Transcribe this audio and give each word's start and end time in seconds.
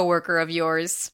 coworker 0.00 0.38
of 0.38 0.50
yours. 0.50 1.12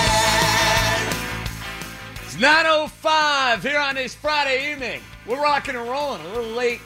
It's 2.23 2.37
9.05 2.37 3.63
here 3.63 3.81
on 3.81 3.97
this 3.97 4.15
Friday 4.15 4.71
evening. 4.71 5.01
We're 5.27 5.43
rocking 5.43 5.75
and 5.75 5.89
rolling 5.89 6.21
a 6.21 6.29
little 6.29 6.53
late. 6.53 6.81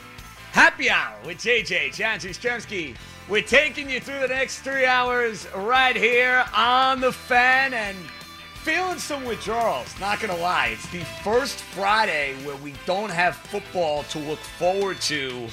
Happy 0.53 0.89
hour 0.89 1.15
with 1.27 1.37
JJ, 1.39 1.95
John 1.95 2.19
Jastremski. 2.19 2.97
We're 3.29 3.43
taking 3.43 3.91
you 3.91 4.01
through 4.01 4.21
the 4.21 4.29
next 4.29 4.61
three 4.61 4.87
hours 4.87 5.47
right 5.55 5.97
here 5.97 6.43
on 6.55 7.01
the 7.01 7.13
fan 7.13 7.75
and 7.75 7.99
feeling 8.63 8.99
some 8.99 9.25
withdrawals. 9.25 9.93
Not 9.99 10.21
to 10.21 10.33
lie. 10.35 10.69
It's 10.69 10.89
the 10.91 11.05
first 11.25 11.59
Friday 11.59 12.35
where 12.45 12.55
we 12.57 12.75
don't 12.87 13.11
have 13.11 13.35
football 13.35 14.05
to 14.05 14.21
look 14.21 14.39
forward 14.39 15.01
to 15.03 15.49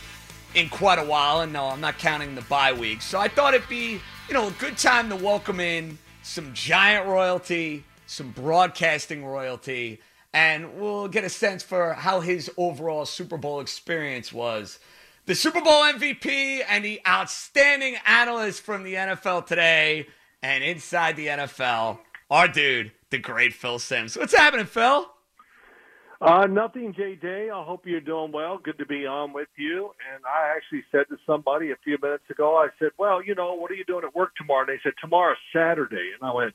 in 0.54 0.70
quite 0.70 1.00
a 1.00 1.04
while. 1.04 1.42
And 1.42 1.52
no, 1.52 1.66
I'm 1.66 1.82
not 1.82 1.98
counting 1.98 2.36
the 2.36 2.44
bye 2.44 2.72
week. 2.72 3.02
So 3.02 3.20
I 3.20 3.28
thought 3.28 3.56
it'd 3.56 3.68
be, 3.68 4.00
you 4.28 4.34
know, 4.34 4.50
a 4.50 4.52
good 4.52 4.78
time 4.78 5.10
to 5.10 5.16
welcome 5.16 5.60
in 5.60 5.98
some 6.22 6.54
giant 6.54 7.08
royalty, 7.08 7.84
some 8.06 8.30
broadcasting 8.30 9.26
royalty, 9.26 10.02
and 10.32 10.80
we'll 10.80 11.08
get 11.08 11.23
a 11.23 11.30
sense 11.30 11.64
for 11.64 11.94
how 11.94 12.20
his 12.20 12.52
overall 12.58 13.08
Super 13.08 13.38
Bowl 13.38 13.60
experience 13.60 14.32
was. 14.32 14.78
The 15.26 15.34
Super 15.34 15.62
Bowl 15.62 15.82
MVP 15.82 16.62
and 16.70 16.86
the 16.86 17.02
outstanding 17.08 17.96
analyst 18.06 18.62
from 18.62 18.84
the 18.84 18.94
NFL 18.94 19.48
today 19.48 20.06
and 20.44 20.64
inside 20.64 21.16
the 21.16 21.28
NFL, 21.28 21.98
our 22.30 22.48
dude, 22.48 22.92
the 23.10 23.18
great 23.18 23.54
Phil 23.54 23.80
Simms. 23.80 24.18
What's 24.18 24.36
happening, 24.36 24.66
Phil? 24.66 25.10
Uh, 26.22 26.46
nothing, 26.48 26.94
JJ. 26.94 27.50
I 27.50 27.64
hope 27.64 27.86
you're 27.86 28.02
doing 28.02 28.32
well. 28.34 28.58
Good 28.62 28.78
to 28.80 28.86
be 28.86 29.06
on 29.06 29.32
with 29.32 29.48
you. 29.58 29.92
And 30.14 30.22
I 30.26 30.54
actually 30.56 30.84
said 30.92 31.08
to 31.10 31.18
somebody 31.26 31.72
a 31.72 31.78
few 31.84 31.98
minutes 32.02 32.26
ago, 32.30 32.58
I 32.58 32.68
said, 32.78 32.90
well, 32.98 33.24
you 33.24 33.36
know, 33.36 33.54
what 33.54 33.72
are 33.72 33.76
you 33.76 33.86
doing 33.86 34.04
at 34.04 34.14
work 34.14 34.32
tomorrow? 34.36 34.68
And 34.68 34.70
they 34.70 34.82
said, 34.84 34.94
tomorrow's 35.00 35.38
Saturday. 35.56 36.11
And 36.20 36.30
I 36.30 36.33
went, 36.33 36.54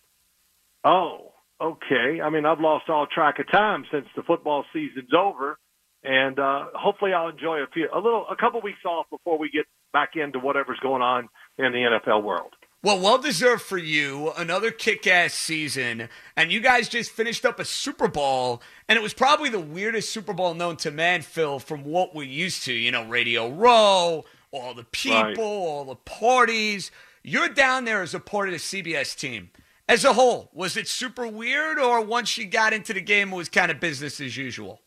oh, 0.84 1.32
okay. 1.58 2.20
I 2.22 2.28
mean, 2.28 2.44
I've 2.44 2.60
lost 2.60 2.90
all 2.90 3.06
track 3.06 3.38
of 3.38 3.50
time 3.50 3.86
since 3.90 4.06
the 4.14 4.22
football 4.22 4.66
season's 4.74 5.14
over. 5.16 5.58
And 6.02 6.38
uh, 6.38 6.66
hopefully 6.74 7.14
I'll 7.14 7.30
enjoy 7.30 7.60
a 7.60 7.66
few, 7.72 7.88
a 7.92 7.96
little, 7.96 8.26
a 8.30 8.36
couple 8.36 8.60
weeks 8.60 8.84
off 8.84 9.06
before 9.08 9.38
we 9.38 9.48
get 9.48 9.64
back 9.94 10.10
into 10.16 10.38
whatever's 10.38 10.80
going 10.80 11.00
on 11.00 11.30
in 11.56 11.72
the 11.72 11.98
NFL 12.06 12.22
world. 12.22 12.52
Well, 12.84 13.00
well 13.00 13.16
deserved 13.16 13.62
for 13.62 13.78
you. 13.78 14.30
Another 14.36 14.70
kick 14.70 15.06
ass 15.06 15.32
season. 15.32 16.10
And 16.36 16.52
you 16.52 16.60
guys 16.60 16.86
just 16.86 17.10
finished 17.12 17.46
up 17.46 17.58
a 17.58 17.64
Super 17.64 18.08
Bowl. 18.08 18.60
And 18.90 18.98
it 18.98 19.02
was 19.02 19.14
probably 19.14 19.48
the 19.48 19.58
weirdest 19.58 20.10
Super 20.10 20.34
Bowl 20.34 20.52
known 20.52 20.76
to 20.76 20.90
man, 20.90 21.22
Phil, 21.22 21.58
from 21.58 21.84
what 21.84 22.14
we're 22.14 22.24
used 22.24 22.62
to. 22.64 22.74
You 22.74 22.92
know, 22.92 23.06
Radio 23.06 23.48
Row, 23.48 24.26
all 24.50 24.74
the 24.74 24.84
people, 24.84 25.22
Right. 25.22 25.38
all 25.38 25.84
the 25.86 25.94
parties. 25.96 26.90
You're 27.22 27.48
down 27.48 27.86
there 27.86 28.02
as 28.02 28.12
a 28.12 28.20
part 28.20 28.48
of 28.48 28.52
the 28.52 28.58
CBS 28.58 29.14
team. 29.16 29.50
As 29.88 30.04
a 30.04 30.12
whole, 30.12 30.50
was 30.52 30.76
it 30.76 30.86
super 30.86 31.26
weird, 31.26 31.78
or 31.78 32.02
once 32.02 32.36
you 32.36 32.44
got 32.44 32.74
into 32.74 32.92
the 32.92 33.00
game, 33.00 33.32
it 33.32 33.36
was 33.36 33.48
kind 33.48 33.70
of 33.70 33.80
business 33.80 34.20
as 34.20 34.36
usual? 34.36 34.82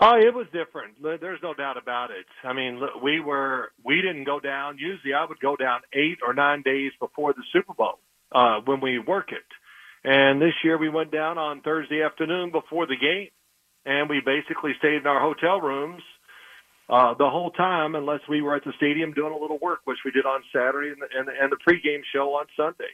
Oh, 0.00 0.16
it 0.16 0.34
was 0.34 0.46
different. 0.52 1.02
There's 1.02 1.42
no 1.42 1.54
doubt 1.54 1.76
about 1.76 2.10
it. 2.10 2.26
I 2.42 2.52
mean, 2.52 2.80
we 3.02 3.20
were 3.20 3.72
we 3.84 3.96
didn't 3.96 4.24
go 4.24 4.40
down. 4.40 4.78
Usually, 4.78 5.14
I 5.14 5.24
would 5.24 5.38
go 5.40 5.56
down 5.56 5.80
eight 5.92 6.18
or 6.26 6.34
nine 6.34 6.62
days 6.62 6.92
before 6.98 7.32
the 7.32 7.42
Super 7.52 7.74
Bowl 7.74 7.98
uh, 8.32 8.60
when 8.64 8.80
we 8.80 8.98
work 8.98 9.32
it. 9.32 9.44
And 10.04 10.42
this 10.42 10.54
year, 10.64 10.78
we 10.78 10.88
went 10.88 11.12
down 11.12 11.38
on 11.38 11.60
Thursday 11.60 12.02
afternoon 12.02 12.50
before 12.50 12.86
the 12.86 12.96
game, 12.96 13.28
and 13.86 14.08
we 14.10 14.20
basically 14.24 14.72
stayed 14.78 15.02
in 15.02 15.06
our 15.06 15.20
hotel 15.20 15.60
rooms 15.60 16.02
uh, 16.88 17.14
the 17.14 17.30
whole 17.30 17.50
time, 17.50 17.94
unless 17.94 18.20
we 18.28 18.42
were 18.42 18.56
at 18.56 18.64
the 18.64 18.72
stadium 18.76 19.12
doing 19.12 19.32
a 19.32 19.38
little 19.38 19.58
work, 19.62 19.80
which 19.84 19.98
we 20.04 20.10
did 20.10 20.26
on 20.26 20.42
Saturday 20.52 20.88
and 20.88 21.00
the, 21.00 21.06
and, 21.16 21.28
and 21.28 21.52
the 21.52 21.56
pregame 21.56 22.02
show 22.12 22.34
on 22.34 22.46
Sunday. 22.56 22.90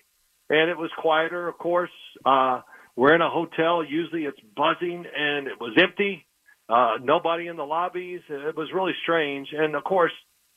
And 0.51 0.69
it 0.69 0.77
was 0.77 0.91
quieter, 0.99 1.49
of 1.49 1.57
course. 1.57 1.91
Uh, 2.27 2.61
we're 2.97 3.15
in 3.15 3.23
a 3.23 3.31
hotel. 3.31 3.83
Usually, 3.83 4.25
it's 4.25 4.41
buzzing, 4.55 5.07
and 5.17 5.47
it 5.47 5.59
was 5.59 5.75
empty 5.81 6.27
uh, 6.69 6.99
nobody 7.03 7.47
in 7.47 7.57
the 7.57 7.65
lobbies. 7.65 8.21
It 8.29 8.57
was 8.57 8.69
really 8.73 8.95
strange. 9.03 9.49
And 9.53 9.75
of 9.75 9.85
course, 9.85 10.13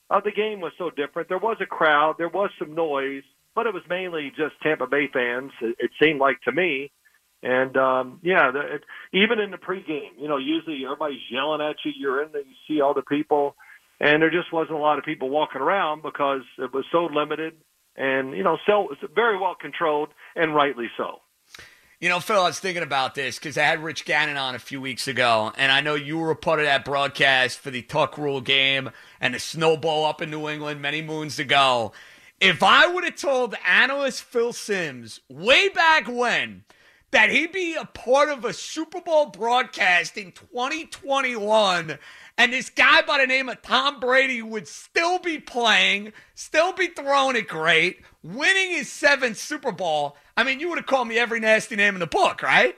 uh, 0.09 0.21
the 0.23 0.31
game 0.31 0.59
was 0.59 0.73
so 0.77 0.89
different. 0.89 1.29
There 1.29 1.37
was 1.37 1.57
a 1.61 1.65
crowd, 1.65 2.15
there 2.17 2.29
was 2.29 2.49
some 2.59 2.75
noise, 2.75 3.23
but 3.55 3.67
it 3.67 3.73
was 3.73 3.83
mainly 3.89 4.31
just 4.35 4.59
Tampa 4.61 4.87
Bay 4.87 5.07
fans. 5.11 5.51
It, 5.61 5.75
it 5.79 5.91
seemed 6.01 6.19
like 6.19 6.41
to 6.41 6.51
me. 6.51 6.91
And 7.43 7.75
um, 7.77 8.19
yeah, 8.21 8.51
the, 8.51 8.75
it, 8.75 8.83
even 9.13 9.39
in 9.39 9.51
the 9.51 9.57
pregame, 9.57 10.11
you 10.19 10.27
know, 10.27 10.37
usually 10.37 10.83
everybody's 10.85 11.21
yelling 11.31 11.61
at 11.61 11.77
you. 11.83 11.91
You're 11.97 12.23
in 12.23 12.31
there, 12.31 12.41
you 12.41 12.55
see 12.67 12.81
all 12.81 12.93
the 12.93 13.01
people, 13.01 13.55
and 13.99 14.21
there 14.21 14.29
just 14.29 14.53
wasn't 14.53 14.77
a 14.77 14.81
lot 14.81 14.99
of 14.99 15.05
people 15.05 15.29
walking 15.29 15.61
around 15.61 16.03
because 16.03 16.41
it 16.59 16.71
was 16.73 16.85
so 16.91 17.05
limited 17.05 17.55
and 17.95 18.35
you 18.35 18.43
know, 18.43 18.57
so 18.65 18.89
very 19.13 19.37
well 19.37 19.55
controlled, 19.59 20.09
and 20.35 20.55
rightly 20.55 20.87
so. 20.97 21.19
You 22.01 22.09
know, 22.09 22.19
Phil, 22.19 22.41
I 22.41 22.47
was 22.47 22.59
thinking 22.59 22.81
about 22.81 23.13
this 23.13 23.37
because 23.37 23.59
I 23.59 23.61
had 23.61 23.83
Rich 23.83 24.05
Gannon 24.05 24.35
on 24.35 24.55
a 24.55 24.59
few 24.59 24.81
weeks 24.81 25.07
ago, 25.07 25.53
and 25.55 25.71
I 25.71 25.81
know 25.81 25.93
you 25.93 26.17
were 26.17 26.31
a 26.31 26.35
part 26.35 26.57
of 26.57 26.65
that 26.65 26.83
broadcast 26.83 27.59
for 27.59 27.69
the 27.69 27.83
Tuck 27.83 28.17
Rule 28.17 28.41
game 28.41 28.89
and 29.19 29.35
the 29.35 29.39
snowball 29.39 30.05
up 30.05 30.19
in 30.19 30.31
New 30.31 30.49
England 30.49 30.81
many 30.81 31.03
moons 31.03 31.37
ago. 31.37 31.91
If 32.39 32.63
I 32.63 32.87
would 32.87 33.03
have 33.03 33.17
told 33.17 33.53
analyst 33.63 34.23
Phil 34.23 34.51
Simms 34.51 35.19
way 35.29 35.69
back 35.69 36.07
when 36.07 36.63
that 37.11 37.29
he'd 37.29 37.51
be 37.51 37.75
a 37.75 37.85
part 37.85 38.29
of 38.29 38.45
a 38.45 38.53
Super 38.53 38.99
Bowl 38.99 39.27
broadcast 39.27 40.17
in 40.17 40.31
2021 40.31 41.99
and 42.37 42.53
this 42.53 42.71
guy 42.71 43.03
by 43.03 43.19
the 43.19 43.27
name 43.27 43.49
of 43.49 43.61
Tom 43.61 43.99
Brady 43.99 44.41
would 44.41 44.67
still 44.67 45.19
be 45.19 45.37
playing, 45.37 46.13
still 46.33 46.73
be 46.73 46.87
throwing 46.87 47.35
it 47.35 47.47
great, 47.47 48.01
winning 48.23 48.71
his 48.71 48.91
seventh 48.91 49.37
Super 49.37 49.71
Bowl, 49.71 50.15
I 50.41 50.43
mean, 50.43 50.59
you 50.59 50.69
would 50.69 50.79
have 50.79 50.87
called 50.87 51.07
me 51.07 51.19
every 51.19 51.39
nasty 51.39 51.75
name 51.75 51.93
in 51.93 51.99
the 51.99 52.07
book, 52.07 52.41
right? 52.41 52.75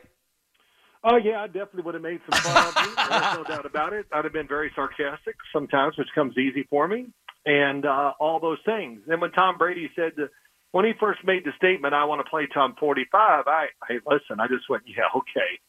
Oh 1.02 1.16
yeah, 1.16 1.42
I 1.42 1.48
definitely 1.48 1.84
would 1.84 1.94
have 1.94 2.04
made 2.04 2.20
some 2.30 2.42
fun 2.42 2.68
of 2.68 2.76
you. 2.76 2.96
There's 2.96 3.36
no 3.38 3.44
doubt 3.48 3.66
about 3.66 3.94
it. 3.94 4.06
I'd 4.12 4.26
have 4.26 4.34
been 4.34 4.50
very 4.50 4.70
sarcastic 4.76 5.36
sometimes, 5.54 5.98
which 5.98 6.10
comes 6.14 6.38
easy 6.38 6.68
for 6.70 6.90
me, 6.90 7.08
and 7.46 7.86
uh, 7.86 8.12
all 8.20 8.42
those 8.42 8.58
things. 8.66 9.00
And 9.08 9.22
when 9.22 9.32
Tom 9.32 9.58
Brady 9.58 9.90
said 9.96 10.12
that 10.18 10.28
when 10.74 10.84
he 10.84 10.92
first 11.00 11.22
made 11.24 11.46
the 11.46 11.52
statement, 11.56 11.94
"I 11.94 12.04
want 12.04 12.20
to 12.20 12.30
play 12.30 12.48
Tom 12.54 12.76
45," 12.78 13.48
I, 13.48 13.68
hey, 13.88 14.00
listen, 14.06 14.42
I 14.42 14.48
just 14.48 14.70
went, 14.70 14.84
"Yeah, 14.86 15.08
okay, 15.16 15.60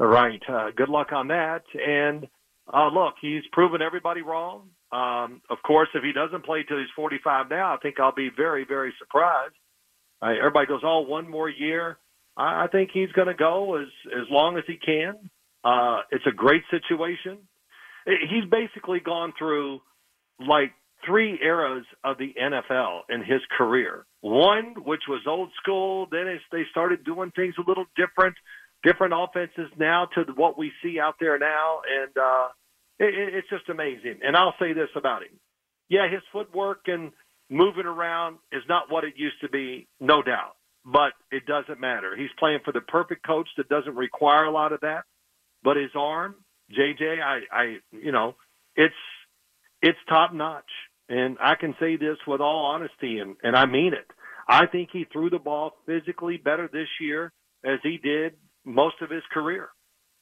all 0.00 0.06
right. 0.08 0.42
Uh, 0.48 0.72
good 0.76 0.88
luck 0.88 1.12
on 1.12 1.28
that." 1.28 1.62
And 1.74 2.26
uh, 2.72 2.88
look, 2.88 3.14
he's 3.20 3.42
proven 3.52 3.80
everybody 3.80 4.22
wrong. 4.22 4.70
Um, 4.90 5.40
of 5.50 5.58
course, 5.64 5.88
if 5.94 6.02
he 6.02 6.12
doesn't 6.12 6.44
play 6.44 6.64
till 6.66 6.78
he's 6.78 6.90
45 6.96 7.48
now, 7.48 7.74
I 7.74 7.76
think 7.76 8.00
I'll 8.00 8.14
be 8.14 8.30
very, 8.36 8.64
very 8.64 8.92
surprised. 8.98 9.54
Uh, 10.24 10.30
everybody 10.38 10.66
goes, 10.66 10.80
"Oh, 10.82 11.00
one 11.00 11.28
more 11.30 11.48
year." 11.48 11.98
I 12.36 12.64
I 12.64 12.66
think 12.68 12.90
he's 12.92 13.12
going 13.12 13.28
to 13.28 13.34
go 13.34 13.76
as 13.76 13.88
as 14.06 14.26
long 14.30 14.56
as 14.56 14.64
he 14.66 14.76
can. 14.76 15.30
Uh, 15.62 16.00
it's 16.10 16.26
a 16.26 16.32
great 16.32 16.62
situation. 16.70 17.38
He's 18.06 18.44
basically 18.50 19.00
gone 19.00 19.32
through 19.38 19.80
like 20.38 20.72
three 21.06 21.38
eras 21.42 21.84
of 22.02 22.18
the 22.18 22.34
NFL 22.40 23.00
in 23.08 23.20
his 23.20 23.40
career. 23.56 24.04
One, 24.20 24.74
which 24.84 25.02
was 25.08 25.20
old 25.26 25.50
school, 25.62 26.06
then 26.10 26.26
it's, 26.26 26.44
they 26.50 26.62
started 26.70 27.04
doing 27.04 27.30
things 27.34 27.54
a 27.58 27.68
little 27.68 27.86
different, 27.96 28.36
different 28.82 29.14
offenses 29.16 29.70
now 29.78 30.08
to 30.14 30.24
what 30.34 30.58
we 30.58 30.72
see 30.82 30.98
out 30.98 31.14
there 31.20 31.38
now, 31.38 31.80
and 31.88 32.16
uh, 32.16 32.48
it, 32.98 33.34
it's 33.34 33.48
just 33.48 33.68
amazing. 33.68 34.20
And 34.22 34.36
I'll 34.36 34.54
say 34.58 34.72
this 34.72 34.88
about 34.96 35.22
him: 35.22 35.38
yeah, 35.88 36.10
his 36.10 36.22
footwork 36.32 36.80
and 36.86 37.12
moving 37.54 37.86
around 37.86 38.38
is 38.52 38.62
not 38.68 38.90
what 38.90 39.04
it 39.04 39.14
used 39.16 39.40
to 39.42 39.48
be, 39.48 39.86
no 40.00 40.22
doubt. 40.22 40.56
But 40.84 41.12
it 41.30 41.46
doesn't 41.46 41.80
matter. 41.80 42.14
He's 42.16 42.28
playing 42.38 42.58
for 42.64 42.72
the 42.72 42.80
perfect 42.80 43.26
coach 43.26 43.48
that 43.56 43.68
doesn't 43.68 43.94
require 43.94 44.44
a 44.44 44.50
lot 44.50 44.72
of 44.72 44.80
that. 44.80 45.04
But 45.62 45.76
his 45.76 45.90
arm, 45.96 46.34
JJ, 46.76 47.22
I, 47.22 47.38
I, 47.50 47.76
you 47.90 48.12
know, 48.12 48.34
it's 48.76 48.94
it's 49.80 49.98
top 50.08 50.34
notch. 50.34 50.64
And 51.08 51.36
I 51.40 51.54
can 51.54 51.74
say 51.78 51.96
this 51.96 52.16
with 52.26 52.40
all 52.40 52.66
honesty, 52.66 53.18
and, 53.18 53.36
and 53.42 53.54
I 53.54 53.66
mean 53.66 53.92
it. 53.92 54.06
I 54.48 54.66
think 54.66 54.88
he 54.92 55.06
threw 55.10 55.30
the 55.30 55.38
ball 55.38 55.72
physically 55.86 56.38
better 56.38 56.68
this 56.70 56.88
year 57.00 57.32
as 57.64 57.78
he 57.82 57.98
did 58.02 58.34
most 58.64 58.96
of 59.00 59.10
his 59.10 59.22
career. 59.32 59.68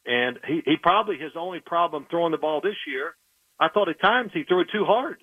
And 0.05 0.39
he, 0.47 0.61
he 0.65 0.77
probably 0.83 1.17
his 1.19 1.33
only 1.37 1.61
problem 1.61 2.07
throwing 2.11 2.33
the 2.33 2.39
ball 2.39 2.61
this 2.61 2.77
year. 2.87 3.15
I 3.61 3.69
thought 3.69 3.89
at 3.89 4.01
times 4.01 4.31
he 4.35 4.43
threw 4.45 4.61
it 4.61 4.69
too 4.73 4.85
hard. 4.85 5.19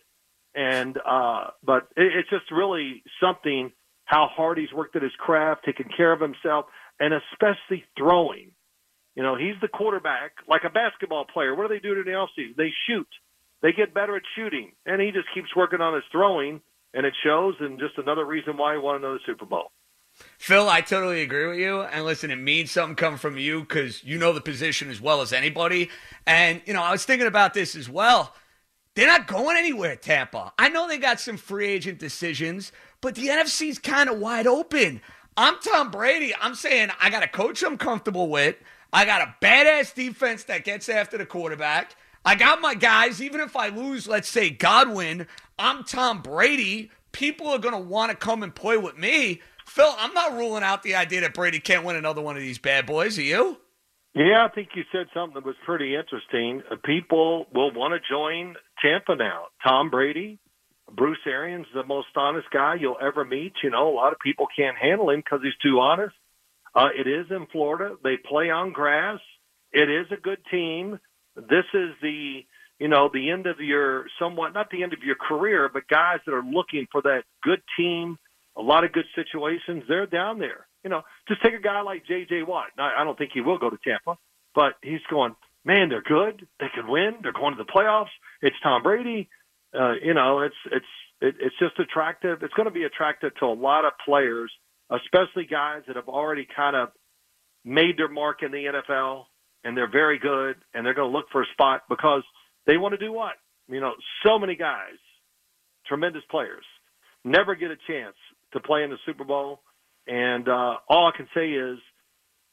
And 0.55 0.97
uh 0.97 1.51
but 1.63 1.87
it, 1.95 2.11
it's 2.15 2.29
just 2.29 2.51
really 2.51 3.03
something 3.21 3.71
how 4.05 4.27
hard 4.27 4.57
he's 4.57 4.73
worked 4.73 4.95
at 4.95 5.03
his 5.03 5.11
craft, 5.19 5.65
taking 5.65 5.87
care 5.95 6.11
of 6.11 6.19
himself, 6.19 6.65
and 6.99 7.13
especially 7.13 7.85
throwing. 7.95 8.51
You 9.15 9.23
know, 9.23 9.35
he's 9.35 9.55
the 9.61 9.67
quarterback, 9.67 10.31
like 10.47 10.63
a 10.65 10.69
basketball 10.69 11.25
player. 11.25 11.53
What 11.53 11.67
do 11.67 11.73
they 11.73 11.79
do 11.79 11.93
in 11.93 12.05
the 12.05 12.11
offseason? 12.11 12.55
They 12.55 12.71
shoot. 12.87 13.07
They 13.61 13.71
get 13.71 13.93
better 13.93 14.15
at 14.15 14.23
shooting, 14.35 14.71
and 14.85 15.01
he 15.01 15.11
just 15.11 15.27
keeps 15.33 15.55
working 15.55 15.81
on 15.81 15.93
his 15.93 16.03
throwing, 16.11 16.61
and 16.93 17.05
it 17.05 17.13
shows. 17.23 17.55
And 17.59 17.77
just 17.79 17.97
another 17.97 18.25
reason 18.25 18.57
why 18.57 18.73
he 18.73 18.79
won 18.79 18.95
another 18.95 19.19
Super 19.25 19.45
Bowl. 19.45 19.71
Phil, 20.37 20.69
I 20.69 20.81
totally 20.81 21.21
agree 21.21 21.47
with 21.47 21.59
you. 21.59 21.81
And 21.81 22.05
listen, 22.05 22.31
it 22.31 22.37
means 22.37 22.71
something 22.71 22.95
coming 22.95 23.19
from 23.19 23.37
you 23.37 23.61
because 23.61 24.03
you 24.03 24.17
know 24.17 24.33
the 24.33 24.41
position 24.41 24.89
as 24.89 24.99
well 24.99 25.21
as 25.21 25.33
anybody. 25.33 25.89
And, 26.25 26.61
you 26.65 26.73
know, 26.73 26.81
I 26.81 26.91
was 26.91 27.05
thinking 27.05 27.27
about 27.27 27.53
this 27.53 27.75
as 27.75 27.89
well. 27.89 28.33
They're 28.95 29.07
not 29.07 29.27
going 29.27 29.57
anywhere, 29.57 29.95
Tampa. 29.95 30.53
I 30.57 30.69
know 30.69 30.87
they 30.87 30.97
got 30.97 31.19
some 31.19 31.37
free 31.37 31.67
agent 31.67 31.99
decisions, 31.99 32.71
but 33.01 33.15
the 33.15 33.27
NFC's 33.27 33.79
kind 33.79 34.09
of 34.09 34.19
wide 34.19 34.47
open. 34.47 35.01
I'm 35.37 35.55
Tom 35.59 35.91
Brady. 35.91 36.33
I'm 36.41 36.55
saying 36.55 36.89
I 36.99 37.09
got 37.09 37.23
a 37.23 37.27
coach 37.27 37.63
I'm 37.63 37.77
comfortable 37.77 38.29
with. 38.29 38.55
I 38.91 39.05
got 39.05 39.21
a 39.21 39.35
badass 39.41 39.93
defense 39.93 40.43
that 40.45 40.65
gets 40.65 40.89
after 40.89 41.17
the 41.17 41.25
quarterback. 41.25 41.95
I 42.25 42.35
got 42.35 42.61
my 42.61 42.73
guys. 42.73 43.21
Even 43.21 43.39
if 43.39 43.55
I 43.55 43.69
lose, 43.69 44.07
let's 44.07 44.27
say 44.27 44.49
Godwin, 44.49 45.27
I'm 45.57 45.83
Tom 45.83 46.21
Brady. 46.21 46.91
People 47.11 47.47
are 47.47 47.59
going 47.59 47.75
to 47.75 47.79
want 47.79 48.11
to 48.11 48.17
come 48.17 48.43
and 48.43 48.53
play 48.53 48.77
with 48.77 48.97
me. 48.97 49.41
Phil, 49.65 49.93
I'm 49.97 50.13
not 50.13 50.33
ruling 50.33 50.63
out 50.63 50.83
the 50.83 50.95
idea 50.95 51.21
that 51.21 51.33
Brady 51.33 51.59
can't 51.59 51.85
win 51.85 51.95
another 51.95 52.21
one 52.21 52.35
of 52.35 52.41
these 52.41 52.57
bad 52.57 52.85
boys. 52.85 53.17
Are 53.17 53.21
you? 53.23 53.57
Yeah, 54.15 54.43
I 54.43 54.53
think 54.53 54.69
you 54.75 54.83
said 54.91 55.05
something 55.13 55.35
that 55.35 55.45
was 55.45 55.55
pretty 55.65 55.95
interesting. 55.95 56.63
Uh, 56.69 56.75
People 56.83 57.45
will 57.53 57.71
want 57.71 57.93
to 57.93 57.99
join 58.09 58.55
Tampa 58.81 59.15
now. 59.15 59.45
Tom 59.63 59.89
Brady, 59.89 60.39
Bruce 60.91 61.19
Arians, 61.25 61.67
the 61.73 61.83
most 61.83 62.07
honest 62.15 62.47
guy 62.51 62.75
you'll 62.79 62.97
ever 63.01 63.25
meet. 63.25 63.53
You 63.63 63.69
know, 63.69 63.89
a 63.89 63.95
lot 63.95 64.13
of 64.13 64.19
people 64.19 64.47
can't 64.55 64.77
handle 64.77 65.09
him 65.09 65.19
because 65.19 65.39
he's 65.43 65.53
too 65.61 65.79
honest. 65.79 66.15
Uh, 66.75 66.89
it 66.95 67.07
is 67.07 67.25
in 67.29 67.47
Florida. 67.51 67.95
They 68.03 68.17
play 68.17 68.49
on 68.49 68.71
grass. 68.71 69.19
It 69.71 69.89
is 69.89 70.07
a 70.11 70.21
good 70.21 70.39
team. 70.51 70.99
This 71.35 71.65
is 71.73 71.91
the, 72.01 72.41
you 72.79 72.87
know, 72.87 73.09
the 73.11 73.29
end 73.29 73.47
of 73.47 73.59
your 73.59 74.05
somewhat, 74.19 74.53
not 74.53 74.69
the 74.71 74.83
end 74.83 74.93
of 74.93 74.99
your 75.03 75.15
career, 75.15 75.69
but 75.71 75.87
guys 75.87 76.19
that 76.25 76.33
are 76.33 76.43
looking 76.43 76.87
for 76.91 77.01
that 77.03 77.23
good 77.43 77.61
team, 77.77 78.17
a 78.55 78.61
lot 78.61 78.83
of 78.83 78.91
good 78.91 79.05
situations. 79.15 79.83
They're 79.87 80.05
down 80.05 80.39
there. 80.39 80.67
You 80.83 80.89
know, 80.89 81.01
just 81.27 81.41
take 81.41 81.53
a 81.53 81.61
guy 81.61 81.81
like 81.81 82.05
J.J. 82.07 82.43
Watt. 82.43 82.67
Now, 82.77 82.91
I 82.97 83.03
don't 83.03 83.17
think 83.17 83.31
he 83.33 83.41
will 83.41 83.57
go 83.57 83.69
to 83.69 83.77
Tampa, 83.83 84.17
but 84.55 84.73
he's 84.81 85.01
going, 85.09 85.35
man, 85.65 85.89
they're 85.89 86.01
good. 86.01 86.47
They 86.59 86.67
can 86.73 86.87
win. 86.87 87.17
They're 87.21 87.33
going 87.33 87.55
to 87.55 87.63
the 87.63 87.69
playoffs. 87.69 88.13
It's 88.41 88.55
Tom 88.63 88.83
Brady. 88.83 89.29
Uh, 89.73 89.93
you 90.03 90.13
know, 90.13 90.39
it's 90.41 90.55
it's 90.71 90.85
it, 91.21 91.35
it's 91.39 91.55
just 91.59 91.79
attractive. 91.79 92.41
It's 92.41 92.53
going 92.53 92.67
to 92.67 92.73
be 92.73 92.83
attractive 92.83 93.35
to 93.39 93.45
a 93.45 93.53
lot 93.53 93.85
of 93.85 93.93
players, 94.05 94.51
especially 94.89 95.45
guys 95.45 95.83
that 95.87 95.95
have 95.95 96.07
already 96.07 96.47
kind 96.55 96.75
of 96.75 96.89
made 97.65 97.97
their 97.97 98.07
mark 98.07 98.41
in 98.41 98.51
the 98.51 98.65
NFL 98.65 99.25
and 99.63 99.75
they're 99.75 99.91
very 99.91 100.17
good 100.17 100.55
and 100.73 100.85
they're 100.85 100.93
going 100.93 101.11
to 101.11 101.17
look 101.17 101.27
for 101.31 101.41
a 101.41 101.45
spot 101.53 101.83
because 101.89 102.23
they 102.65 102.77
want 102.77 102.93
to 102.93 102.97
do 102.97 103.11
what? 103.11 103.33
You 103.67 103.81
know, 103.81 103.93
so 104.25 104.39
many 104.39 104.55
guys, 104.55 104.97
tremendous 105.85 106.23
players, 106.31 106.63
never 107.23 107.55
get 107.55 107.71
a 107.71 107.77
chance 107.87 108.15
to 108.53 108.59
play 108.59 108.83
in 108.83 108.89
the 108.89 108.97
Super 109.05 109.25
Bowl. 109.25 109.61
And 110.07 110.47
uh, 110.47 110.77
all 110.87 111.11
I 111.13 111.15
can 111.15 111.27
say 111.35 111.49
is, 111.51 111.77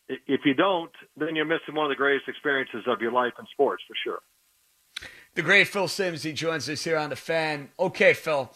if 0.08 0.40
you 0.44 0.54
don't, 0.54 0.92
then 1.16 1.34
you're 1.34 1.46
missing 1.46 1.74
one 1.74 1.86
of 1.86 1.90
the 1.90 1.96
greatest 1.96 2.28
experiences 2.28 2.84
of 2.86 3.00
your 3.00 3.10
life 3.12 3.32
in 3.38 3.46
sports 3.52 3.82
for 3.88 3.94
sure. 4.04 4.20
The 5.36 5.42
great 5.42 5.68
Phil 5.68 5.86
Simms, 5.86 6.22
he 6.22 6.32
joins 6.32 6.66
us 6.66 6.82
here 6.84 6.96
on 6.96 7.10
the 7.10 7.16
fan. 7.16 7.68
Okay, 7.78 8.14
Phil, 8.14 8.50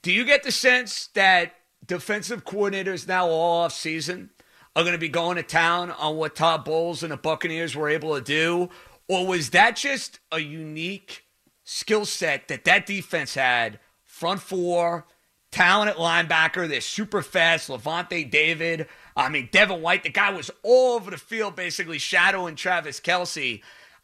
do 0.00 0.10
you 0.10 0.24
get 0.24 0.42
the 0.42 0.50
sense 0.50 1.08
that 1.08 1.52
defensive 1.86 2.46
coordinators 2.46 3.06
now 3.06 3.28
all 3.28 3.64
off 3.64 3.74
season 3.74 4.30
are 4.74 4.82
going 4.82 4.94
to 4.94 4.98
be 4.98 5.10
going 5.10 5.36
to 5.36 5.42
town 5.42 5.90
on 5.90 6.16
what 6.16 6.34
Todd 6.34 6.64
Bowles 6.64 7.02
and 7.02 7.12
the 7.12 7.18
Buccaneers 7.18 7.76
were 7.76 7.90
able 7.90 8.14
to 8.14 8.22
do? 8.22 8.70
Or 9.08 9.26
was 9.26 9.50
that 9.50 9.76
just 9.76 10.20
a 10.32 10.38
unique 10.38 11.26
skill 11.64 12.06
set 12.06 12.48
that 12.48 12.64
that 12.64 12.86
defense 12.86 13.34
had? 13.34 13.78
Front 14.02 14.40
four, 14.40 15.06
talented 15.50 15.98
linebacker. 15.98 16.66
They're 16.66 16.80
super 16.80 17.20
fast. 17.20 17.68
Lavonte 17.68 18.30
David. 18.30 18.88
I 19.14 19.28
mean, 19.28 19.50
Devin 19.52 19.82
White. 19.82 20.02
The 20.02 20.08
guy 20.08 20.30
was 20.30 20.50
all 20.62 20.94
over 20.94 21.10
the 21.10 21.18
field, 21.18 21.56
basically 21.56 21.98
shadowing 21.98 22.56
Travis 22.56 23.00
Kelce. 23.00 23.60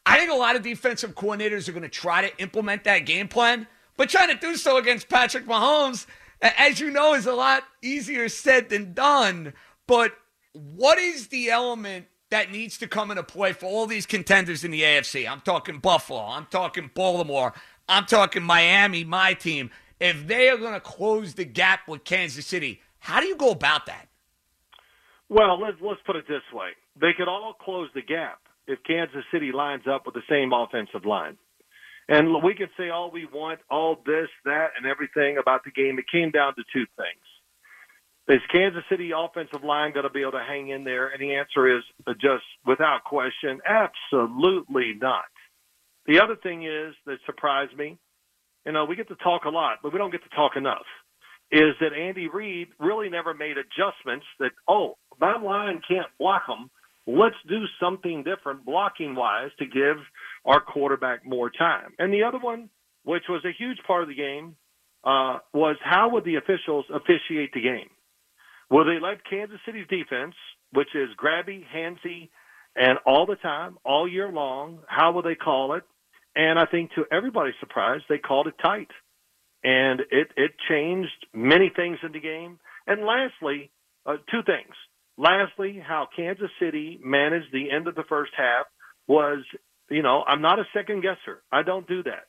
I 0.08 0.16
think 0.16 0.30
a 0.30 0.34
lot 0.34 0.56
of 0.56 0.62
defensive 0.62 1.14
coordinators 1.14 1.68
are 1.68 1.72
going 1.72 1.82
to 1.82 1.88
try 1.90 2.26
to 2.26 2.38
implement 2.40 2.84
that 2.84 3.00
game 3.00 3.28
plan, 3.28 3.66
but 3.98 4.08
trying 4.08 4.28
to 4.28 4.36
do 4.36 4.56
so 4.56 4.78
against 4.78 5.10
Patrick 5.10 5.44
Mahomes, 5.44 6.06
as 6.40 6.80
you 6.80 6.90
know, 6.90 7.12
is 7.12 7.26
a 7.26 7.34
lot 7.34 7.64
easier 7.82 8.30
said 8.30 8.70
than 8.70 8.94
done. 8.94 9.52
But 9.86 10.14
what 10.54 10.98
is 10.98 11.28
the 11.28 11.50
element 11.50 12.06
that 12.30 12.50
needs 12.50 12.78
to 12.78 12.86
come 12.86 13.10
into 13.10 13.22
play 13.22 13.52
for 13.52 13.66
all 13.66 13.86
these 13.86 14.06
contenders 14.06 14.64
in 14.64 14.70
the 14.70 14.80
AFC? 14.80 15.30
I'm 15.30 15.42
talking 15.42 15.78
Buffalo. 15.78 16.24
I'm 16.24 16.46
talking 16.46 16.90
Baltimore. 16.94 17.52
I'm 17.86 18.06
talking 18.06 18.42
Miami, 18.42 19.04
my 19.04 19.34
team. 19.34 19.70
If 20.00 20.26
they 20.26 20.48
are 20.48 20.56
going 20.56 20.72
to 20.72 20.80
close 20.80 21.34
the 21.34 21.44
gap 21.44 21.86
with 21.86 22.04
Kansas 22.04 22.46
City, 22.46 22.80
how 22.98 23.20
do 23.20 23.26
you 23.26 23.36
go 23.36 23.50
about 23.50 23.84
that? 23.84 24.08
Well, 25.28 25.60
let's 25.60 25.76
let's 25.82 26.00
put 26.06 26.16
it 26.16 26.26
this 26.26 26.40
way: 26.50 26.70
they 26.98 27.12
could 27.14 27.28
all 27.28 27.52
close 27.60 27.90
the 27.94 28.00
gap 28.00 28.40
if 28.68 28.78
Kansas 28.84 29.24
City 29.32 29.50
lines 29.50 29.84
up 29.90 30.06
with 30.06 30.14
the 30.14 30.22
same 30.28 30.52
offensive 30.52 31.04
line. 31.04 31.36
And 32.08 32.42
we 32.42 32.54
can 32.54 32.68
say 32.78 32.90
all 32.90 33.10
we 33.10 33.26
want, 33.26 33.60
all 33.70 33.96
this, 34.06 34.28
that, 34.44 34.68
and 34.76 34.86
everything 34.86 35.38
about 35.38 35.64
the 35.64 35.70
game. 35.70 35.98
It 35.98 36.04
came 36.10 36.30
down 36.30 36.54
to 36.54 36.62
two 36.72 36.86
things. 36.96 37.24
Is 38.28 38.42
Kansas 38.52 38.84
City 38.90 39.10
offensive 39.16 39.64
line 39.64 39.92
going 39.92 40.04
to 40.04 40.10
be 40.10 40.20
able 40.20 40.32
to 40.32 40.44
hang 40.46 40.68
in 40.68 40.84
there? 40.84 41.08
And 41.08 41.20
the 41.20 41.34
answer 41.34 41.76
is 41.76 41.82
uh, 42.06 42.12
just 42.12 42.44
without 42.66 43.04
question, 43.04 43.60
absolutely 43.66 44.94
not. 45.00 45.24
The 46.06 46.20
other 46.20 46.36
thing 46.36 46.64
is 46.64 46.94
that 47.06 47.18
surprised 47.26 47.76
me. 47.76 47.98
You 48.66 48.72
know, 48.72 48.84
we 48.84 48.96
get 48.96 49.08
to 49.08 49.16
talk 49.16 49.44
a 49.44 49.50
lot, 49.50 49.78
but 49.82 49.92
we 49.92 49.98
don't 49.98 50.10
get 50.10 50.22
to 50.24 50.36
talk 50.36 50.56
enough. 50.56 50.84
Is 51.50 51.74
that 51.80 51.94
Andy 51.94 52.28
Reid 52.28 52.68
really 52.78 53.08
never 53.08 53.32
made 53.32 53.56
adjustments 53.56 54.26
that, 54.40 54.50
oh, 54.68 54.98
my 55.18 55.38
line 55.40 55.80
can't 55.88 56.08
block 56.18 56.46
them. 56.46 56.70
Let's 57.08 57.36
do 57.48 57.64
something 57.80 58.22
different 58.22 58.66
blocking 58.66 59.14
wise 59.14 59.48
to 59.60 59.64
give 59.64 59.96
our 60.44 60.60
quarterback 60.60 61.24
more 61.24 61.48
time. 61.48 61.94
And 61.98 62.12
the 62.12 62.24
other 62.24 62.38
one, 62.38 62.68
which 63.02 63.22
was 63.30 63.42
a 63.46 63.58
huge 63.58 63.78
part 63.86 64.02
of 64.02 64.10
the 64.10 64.14
game, 64.14 64.56
uh, 65.04 65.38
was 65.54 65.76
how 65.82 66.10
would 66.10 66.24
the 66.24 66.36
officials 66.36 66.84
officiate 66.92 67.54
the 67.54 67.62
game? 67.62 67.88
Will 68.70 68.84
they 68.84 69.00
let 69.00 69.24
Kansas 69.24 69.58
City's 69.64 69.86
defense, 69.88 70.34
which 70.74 70.94
is 70.94 71.08
grabby, 71.16 71.64
handsy, 71.74 72.28
and 72.76 72.98
all 73.06 73.24
the 73.24 73.36
time, 73.36 73.78
all 73.86 74.06
year 74.06 74.30
long, 74.30 74.80
how 74.86 75.12
will 75.12 75.22
they 75.22 75.34
call 75.34 75.76
it? 75.76 75.84
And 76.36 76.58
I 76.58 76.66
think 76.66 76.90
to 76.92 77.06
everybody's 77.10 77.54
surprise, 77.58 78.02
they 78.10 78.18
called 78.18 78.48
it 78.48 78.54
tight. 78.62 78.90
And 79.64 80.00
it, 80.10 80.28
it 80.36 80.50
changed 80.68 81.26
many 81.32 81.70
things 81.74 82.00
in 82.02 82.12
the 82.12 82.20
game. 82.20 82.58
And 82.86 83.06
lastly, 83.06 83.70
uh, 84.04 84.16
two 84.30 84.42
things. 84.44 84.74
Lastly, 85.18 85.82
how 85.84 86.06
Kansas 86.14 86.50
City 86.60 86.98
managed 87.02 87.52
the 87.52 87.70
end 87.72 87.88
of 87.88 87.96
the 87.96 88.04
first 88.08 88.30
half 88.36 88.66
was, 89.08 89.40
you 89.90 90.00
know, 90.02 90.22
I'm 90.26 90.40
not 90.40 90.58
a 90.60 90.64
second 90.72 91.02
guesser. 91.02 91.42
I 91.50 91.62
don't 91.64 91.86
do 91.88 92.04
that. 92.04 92.26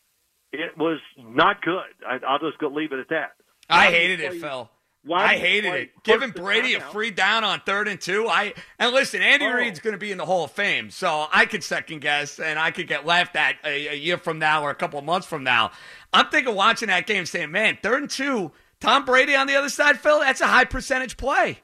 It 0.52 0.76
was 0.76 1.00
not 1.18 1.62
good. 1.62 1.84
I, 2.06 2.18
I'll 2.28 2.40
just 2.40 2.58
go 2.58 2.68
leave 2.70 2.92
it 2.92 3.00
at 3.00 3.10
that. 3.10 3.32
I 3.70 3.86
Why 3.86 3.86
do 3.86 3.94
you 3.94 4.00
hated 4.02 4.20
it, 4.22 4.42
Phil. 4.42 4.70
why 5.06 5.24
I 5.24 5.38
hated 5.38 5.74
it. 5.76 6.04
Giving 6.04 6.32
Brady 6.32 6.74
a 6.74 6.82
free 6.82 7.12
down 7.12 7.44
on 7.44 7.62
third 7.64 7.88
and 7.88 8.02
two. 8.02 8.28
I 8.28 8.56
and 8.80 8.92
listen, 8.92 9.22
Andy 9.22 9.46
Oh. 9.46 9.54
Reid's 9.54 9.80
going 9.80 9.94
to 9.94 10.00
be 10.00 10.12
in 10.12 10.18
the 10.18 10.26
Hall 10.26 10.44
of 10.46 10.52
Fame, 10.52 10.90
so 10.90 11.28
I 11.32 11.46
could 11.46 11.64
second 11.64 12.00
guess 12.02 12.40
and 12.40 12.58
I 12.58 12.72
could 12.72 12.88
get 12.88 13.06
laughed 13.06 13.36
at 13.36 13.58
a, 13.64 13.90
a 13.90 13.94
year 13.96 14.18
from 14.18 14.40
now 14.40 14.64
or 14.64 14.72
a 14.72 14.76
couple 14.76 14.98
of 14.98 15.06
months 15.06 15.28
from 15.28 15.44
now. 15.44 15.70
I'm 16.12 16.30
thinking 16.30 16.56
watching 16.56 16.88
that 16.88 17.06
game, 17.06 17.28
saying, 17.28 17.52
"Man, 17.52 17.78
third 17.84 18.02
and 18.02 18.10
two, 18.10 18.52
Tom 18.80 19.06
Brady 19.06 19.36
on 19.36 19.46
the 19.46 19.56
other 19.56 19.70
side, 19.70 20.00
Phil. 20.00 20.22
That's 20.22 20.42
a 20.42 20.48
high 20.48 20.66
percentage 20.66 21.16
play." 21.18 21.60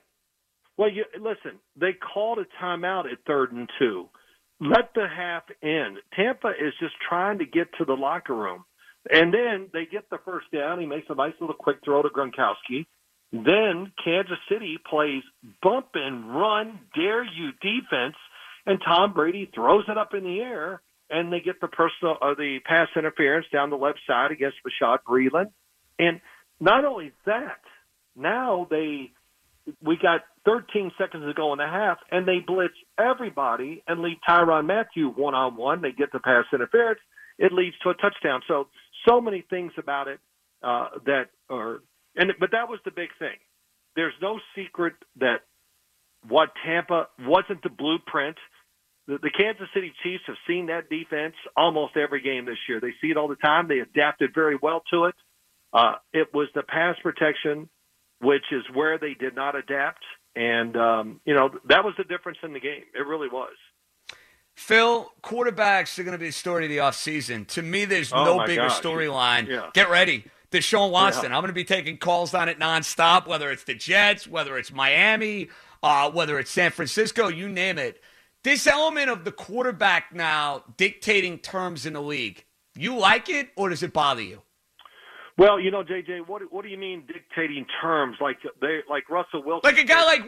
Well, 0.77 0.89
you 0.89 1.05
listen. 1.19 1.59
They 1.79 1.93
called 1.93 2.39
a 2.39 2.63
timeout 2.63 3.11
at 3.11 3.19
third 3.25 3.51
and 3.53 3.69
two. 3.79 4.09
let 4.59 4.93
the 4.93 5.07
half 5.07 5.43
end. 5.61 5.97
Tampa 6.15 6.49
is 6.49 6.73
just 6.79 6.95
trying 7.07 7.39
to 7.39 7.45
get 7.45 7.67
to 7.77 7.85
the 7.85 7.93
locker 7.93 8.35
room. 8.35 8.65
And 9.09 9.33
then 9.33 9.69
they 9.73 9.85
get 9.85 10.09
the 10.09 10.17
first 10.25 10.47
down. 10.51 10.79
He 10.79 10.85
makes 10.85 11.07
a 11.09 11.15
nice 11.15 11.33
little 11.39 11.55
quick 11.55 11.77
throw 11.83 12.01
to 12.01 12.09
Gronkowski. 12.09 12.85
Then 13.31 13.91
Kansas 14.03 14.37
City 14.49 14.77
plays 14.89 15.23
bump 15.61 15.87
and 15.93 16.33
run, 16.33 16.79
dare 16.95 17.23
you 17.23 17.51
defense, 17.61 18.15
and 18.65 18.79
Tom 18.83 19.13
Brady 19.13 19.49
throws 19.53 19.83
it 19.87 19.97
up 19.97 20.13
in 20.13 20.23
the 20.23 20.39
air, 20.39 20.81
and 21.09 21.31
they 21.31 21.39
get 21.39 21.59
the 21.61 21.67
personal 21.67 22.17
or 22.21 22.35
the 22.35 22.59
pass 22.65 22.87
interference 22.95 23.45
down 23.51 23.69
the 23.69 23.77
left 23.77 23.99
side 24.07 24.31
against 24.31 24.57
Bashaud 24.65 24.99
Breeland. 25.07 25.51
And 25.99 26.21
not 26.59 26.85
only 26.85 27.11
that, 27.25 27.59
now 28.15 28.67
they 28.69 29.11
we 29.81 29.97
got 29.97 30.21
13 30.45 30.91
seconds 30.97 31.25
to 31.25 31.33
go 31.33 31.51
in 31.53 31.57
the 31.57 31.65
half, 31.65 31.97
and 32.11 32.27
they 32.27 32.39
blitz 32.45 32.75
everybody 32.99 33.83
and 33.87 34.01
leave 34.01 34.17
Tyrann 34.27 34.65
Mathieu 34.67 35.09
one 35.09 35.33
on 35.33 35.55
one. 35.55 35.81
They 35.81 35.91
get 35.91 36.11
the 36.11 36.19
pass 36.19 36.45
interference. 36.53 36.99
It 37.37 37.51
leads 37.51 37.75
to 37.83 37.89
a 37.89 37.93
touchdown. 37.95 38.41
So 38.47 38.67
so 39.07 39.19
many 39.21 39.43
things 39.49 39.71
about 39.77 40.07
it 40.07 40.19
uh, 40.63 40.89
that 41.05 41.25
are 41.49 41.81
and 42.15 42.31
but 42.39 42.51
that 42.51 42.69
was 42.69 42.79
the 42.85 42.91
big 42.91 43.09
thing. 43.19 43.37
There's 43.95 44.13
no 44.21 44.39
secret 44.55 44.93
that 45.19 45.41
what 46.27 46.49
Tampa 46.65 47.07
wasn't 47.19 47.61
the 47.63 47.69
blueprint. 47.69 48.37
The, 49.07 49.19
the 49.21 49.29
Kansas 49.29 49.67
City 49.73 49.93
Chiefs 50.03 50.23
have 50.27 50.37
seen 50.47 50.67
that 50.67 50.89
defense 50.89 51.35
almost 51.55 51.95
every 51.95 52.21
game 52.21 52.45
this 52.45 52.57
year. 52.67 52.79
They 52.79 52.93
see 53.01 53.11
it 53.11 53.17
all 53.17 53.27
the 53.27 53.35
time. 53.35 53.67
They 53.67 53.79
adapted 53.79 54.31
very 54.33 54.57
well 54.61 54.81
to 54.91 55.05
it. 55.05 55.15
Uh, 55.73 55.95
it 56.13 56.33
was 56.33 56.47
the 56.55 56.63
pass 56.63 56.95
protection, 57.03 57.69
which 58.21 58.45
is 58.51 58.63
where 58.73 58.97
they 58.97 59.13
did 59.13 59.35
not 59.35 59.55
adapt, 59.55 60.03
and 60.35 60.75
um, 60.77 61.21
you 61.25 61.33
know 61.33 61.49
that 61.69 61.83
was 61.83 61.93
the 61.97 62.03
difference 62.03 62.37
in 62.43 62.53
the 62.53 62.59
game. 62.59 62.83
It 62.93 63.05
really 63.05 63.27
was. 63.29 63.53
Phil, 64.55 65.11
quarterbacks 65.21 65.99
are 65.99 66.03
going 66.03 66.13
to 66.13 66.17
be 66.17 66.27
the 66.27 66.31
story 66.31 66.63
of 66.65 66.69
the 66.69 66.77
offseason. 66.77 67.45
To 67.47 67.61
me, 67.61 67.83
there's 67.85 68.13
Oh, 68.13 68.23
no 68.23 68.45
bigger 68.45 68.67
storyline. 68.69 69.47
Yeah. 69.47 69.69
Get 69.73 69.89
ready. 69.89 70.23
Deshaun 70.51 70.91
Watson. 70.91 71.31
Yeah. 71.31 71.35
I'm 71.35 71.41
going 71.41 71.49
to 71.49 71.53
be 71.53 71.65
taking 71.65 71.97
calls 71.97 72.33
on 72.33 72.47
it 72.47 72.57
nonstop, 72.57 73.27
whether 73.27 73.51
it's 73.51 73.65
the 73.65 73.73
Jets, 73.75 74.25
whether 74.27 74.57
it's 74.57 74.71
Miami, 74.71 75.49
uh, 75.83 76.09
whether 76.09 76.39
it's 76.39 76.51
San 76.51 76.71
Francisco, 76.71 77.27
you 77.27 77.49
name 77.49 77.77
it. 77.77 78.01
This 78.45 78.65
element 78.65 79.09
of 79.09 79.25
the 79.25 79.31
quarterback 79.33 80.13
now 80.13 80.63
dictating 80.77 81.39
terms 81.39 81.85
in 81.85 81.91
the 81.93 82.01
league, 82.01 82.45
you 82.77 82.95
like 82.97 83.27
it 83.27 83.49
or 83.57 83.67
does 83.69 83.83
it 83.83 83.91
bother 83.91 84.21
you? 84.21 84.41
Well, 85.37 85.59
you 85.59 85.69
know, 85.69 85.83
JJ, 85.83 86.27
what 86.27 86.41
what 86.51 86.63
do 86.63 86.69
you 86.69 86.77
mean 86.77 87.03
dictating 87.07 87.65
terms 87.81 88.17
like 88.21 88.37
they 88.61 88.79
like 88.89 89.09
Russell 89.09 89.43
Wilson? 89.43 89.61
Like 89.69 89.77
a 89.77 89.83
guy 89.83 90.03
like 90.05 90.21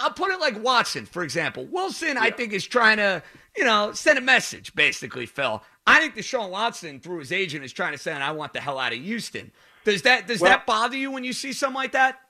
I'll 0.00 0.10
put 0.10 0.32
it 0.32 0.40
like 0.40 0.62
Watson, 0.62 1.06
for 1.06 1.22
example. 1.22 1.66
Wilson, 1.66 2.16
I 2.16 2.30
think, 2.30 2.52
is 2.52 2.66
trying 2.66 2.96
to, 2.96 3.22
you 3.56 3.64
know, 3.64 3.92
send 3.92 4.18
a 4.18 4.22
message, 4.22 4.74
basically, 4.74 5.26
Phil. 5.26 5.62
I 5.86 6.00
think 6.00 6.16
Deshaun 6.16 6.50
Watson, 6.50 6.98
through 6.98 7.20
his 7.20 7.30
agent, 7.30 7.64
is 7.64 7.72
trying 7.72 7.92
to 7.92 7.98
say, 7.98 8.12
I 8.12 8.32
want 8.32 8.52
the 8.52 8.60
hell 8.60 8.78
out 8.78 8.92
of 8.92 8.98
Houston. 8.98 9.52
Does 9.84 10.02
that 10.02 10.26
does 10.26 10.40
Well- 10.40 10.50
that 10.50 10.66
bother 10.66 10.96
you 10.96 11.12
when 11.12 11.22
you 11.22 11.32
see 11.32 11.52
something 11.52 11.76
like 11.76 11.92
that? 11.92 12.20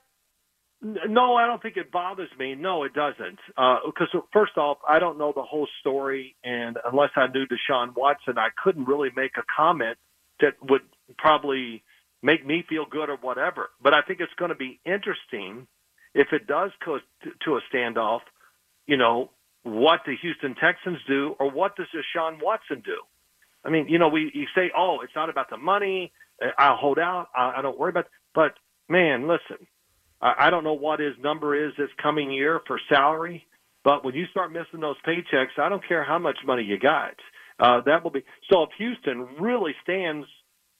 No, 0.81 1.35
I 1.35 1.45
don't 1.45 1.61
think 1.61 1.75
it 1.75 1.91
bothers 1.91 2.29
me. 2.39 2.55
No, 2.55 2.83
it 2.85 2.93
doesn't. 2.93 3.39
Uh, 3.57 3.79
because 3.85 4.07
uh, 4.13 4.19
first 4.31 4.57
off, 4.57 4.77
I 4.87 4.99
don't 4.99 5.17
know 5.17 5.33
the 5.35 5.43
whole 5.43 5.67
story, 5.81 6.37
and 6.43 6.77
unless 6.85 7.09
I 7.17 7.27
knew 7.27 7.45
Deshaun 7.47 7.93
Watson, 7.97 8.37
I 8.37 8.47
couldn't 8.63 8.85
really 8.85 9.09
make 9.13 9.31
a 9.37 9.43
comment 9.53 9.97
that 10.39 10.53
would 10.69 10.83
probably 11.17 11.83
make 12.21 12.45
me 12.45 12.63
feel 12.67 12.85
good 12.89 13.09
or 13.09 13.17
whatever. 13.17 13.69
But 13.81 13.93
I 13.93 14.01
think 14.01 14.19
it's 14.19 14.33
going 14.37 14.49
to 14.49 14.55
be 14.55 14.79
interesting 14.85 15.67
if 16.13 16.27
it 16.33 16.47
does 16.47 16.71
go 16.85 16.99
to, 17.43 17.55
a 17.55 17.61
standoff. 17.73 18.21
You 18.87 18.97
know 18.97 19.31
what 19.63 20.01
the 20.05 20.15
Houston 20.21 20.55
Texans 20.55 20.99
do, 21.07 21.35
or 21.39 21.51
what 21.51 21.75
does 21.75 21.87
Deshaun 21.93 22.41
Watson 22.41 22.81
do? 22.83 22.97
I 23.63 23.69
mean, 23.69 23.87
you 23.87 23.99
know, 23.99 24.07
we 24.07 24.31
you 24.33 24.45
say, 24.55 24.71
oh, 24.75 25.01
it's 25.03 25.15
not 25.15 25.29
about 25.29 25.49
the 25.49 25.57
money. 25.57 26.11
uh, 26.41 26.49
I'll 26.57 26.77
hold 26.77 26.99
out. 26.99 27.27
I, 27.35 27.55
I 27.57 27.61
don't 27.61 27.77
worry 27.77 27.89
about. 27.89 28.07
But 28.33 28.53
man, 28.87 29.27
listen. 29.27 29.67
I 30.21 30.47
I 30.47 30.49
don't 30.49 30.63
know 30.63 30.73
what 30.73 30.99
his 30.99 31.13
number 31.21 31.55
is 31.55 31.73
this 31.77 31.89
coming 32.01 32.31
year 32.31 32.61
for 32.67 32.79
salary, 32.89 33.45
but 33.83 34.03
when 34.03 34.15
you 34.15 34.25
start 34.27 34.51
missing 34.51 34.79
those 34.79 34.97
paychecks, 35.07 35.57
I 35.57 35.69
don't 35.69 35.85
care 35.87 36.03
how 36.03 36.19
much 36.19 36.37
money 36.45 36.63
you 36.63 36.79
got. 36.79 37.15
Uh, 37.59 37.81
that 37.85 38.03
will 38.03 38.11
be 38.11 38.23
so. 38.51 38.63
If 38.63 38.69
Houston 38.77 39.27
really 39.39 39.75
stands 39.83 40.25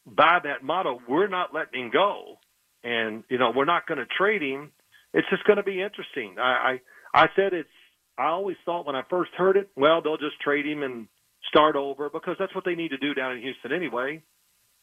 by 0.06 0.40
that 0.44 0.64
motto, 0.64 1.00
we're 1.08 1.28
not 1.28 1.54
letting 1.54 1.86
him 1.86 1.92
go, 1.92 2.38
and 2.84 3.24
you 3.30 3.38
know 3.38 3.52
we're 3.56 3.66
not 3.66 3.88
going 3.88 4.00
to 4.00 4.06
trade 4.06 4.42
him. 4.42 4.72
It's 5.14 5.28
just 5.30 5.44
going 5.46 5.58
to 5.58 5.64
be 5.64 5.82
interesting. 5.82 6.36
I, 6.40 6.80
I 7.14 7.24
I 7.24 7.28
said 7.36 7.54
it's. 7.54 7.70
I 8.18 8.28
always 8.28 8.58
thought 8.66 8.86
when 8.86 8.98
I 8.98 9.04
first 9.10 9.32
heard 9.38 9.56
it, 9.56 9.70
well, 9.78 10.02
they'll 10.02 10.18
just 10.18 10.42
trade 10.42 10.66
him 10.66 10.84
and 10.84 11.08
start 11.48 11.78
over 11.78 12.10
because 12.10 12.36
that's 12.38 12.54
what 12.54 12.66
they 12.66 12.76
need 12.76 12.90
to 12.90 12.98
do 12.98 13.14
down 13.14 13.32
in 13.32 13.42
Houston 13.42 13.72
anyway. 13.72 14.22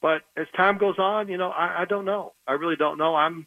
But 0.01 0.23
as 0.37 0.47
time 0.57 0.79
goes 0.79 0.99
on, 0.99 1.29
you 1.29 1.37
know, 1.37 1.51
I, 1.51 1.83
I 1.83 1.85
don't 1.85 2.05
know. 2.05 2.33
I 2.47 2.53
really 2.53 2.77
don't 2.77 2.99
know. 2.99 3.15
I'm 3.15 3.47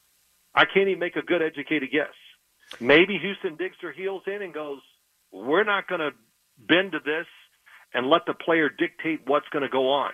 I 0.53 0.65
can't 0.65 0.87
even 0.87 0.99
make 0.99 1.15
a 1.15 1.21
good 1.21 1.41
educated 1.41 1.89
guess. 1.91 2.13
Maybe 2.79 3.17
Houston 3.17 3.55
digs 3.55 3.75
their 3.81 3.91
heels 3.91 4.23
in 4.27 4.41
and 4.41 4.53
goes, 4.53 4.81
"We're 5.31 5.63
not 5.63 5.87
going 5.87 6.01
to 6.01 6.11
bend 6.57 6.91
to 6.93 6.99
this 6.99 7.27
and 7.93 8.09
let 8.09 8.25
the 8.25 8.33
player 8.33 8.69
dictate 8.69 9.21
what's 9.25 9.47
going 9.49 9.63
to 9.63 9.69
go 9.69 9.89
on." 9.89 10.11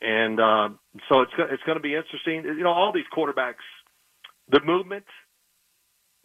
And 0.00 0.40
uh, 0.40 0.68
so 1.08 1.20
it's 1.20 1.32
it's 1.38 1.62
going 1.64 1.76
to 1.76 1.82
be 1.82 1.94
interesting. 1.94 2.44
You 2.44 2.64
know, 2.64 2.72
all 2.72 2.92
these 2.92 3.04
quarterbacks, 3.14 3.64
the 4.50 4.60
movement, 4.64 5.04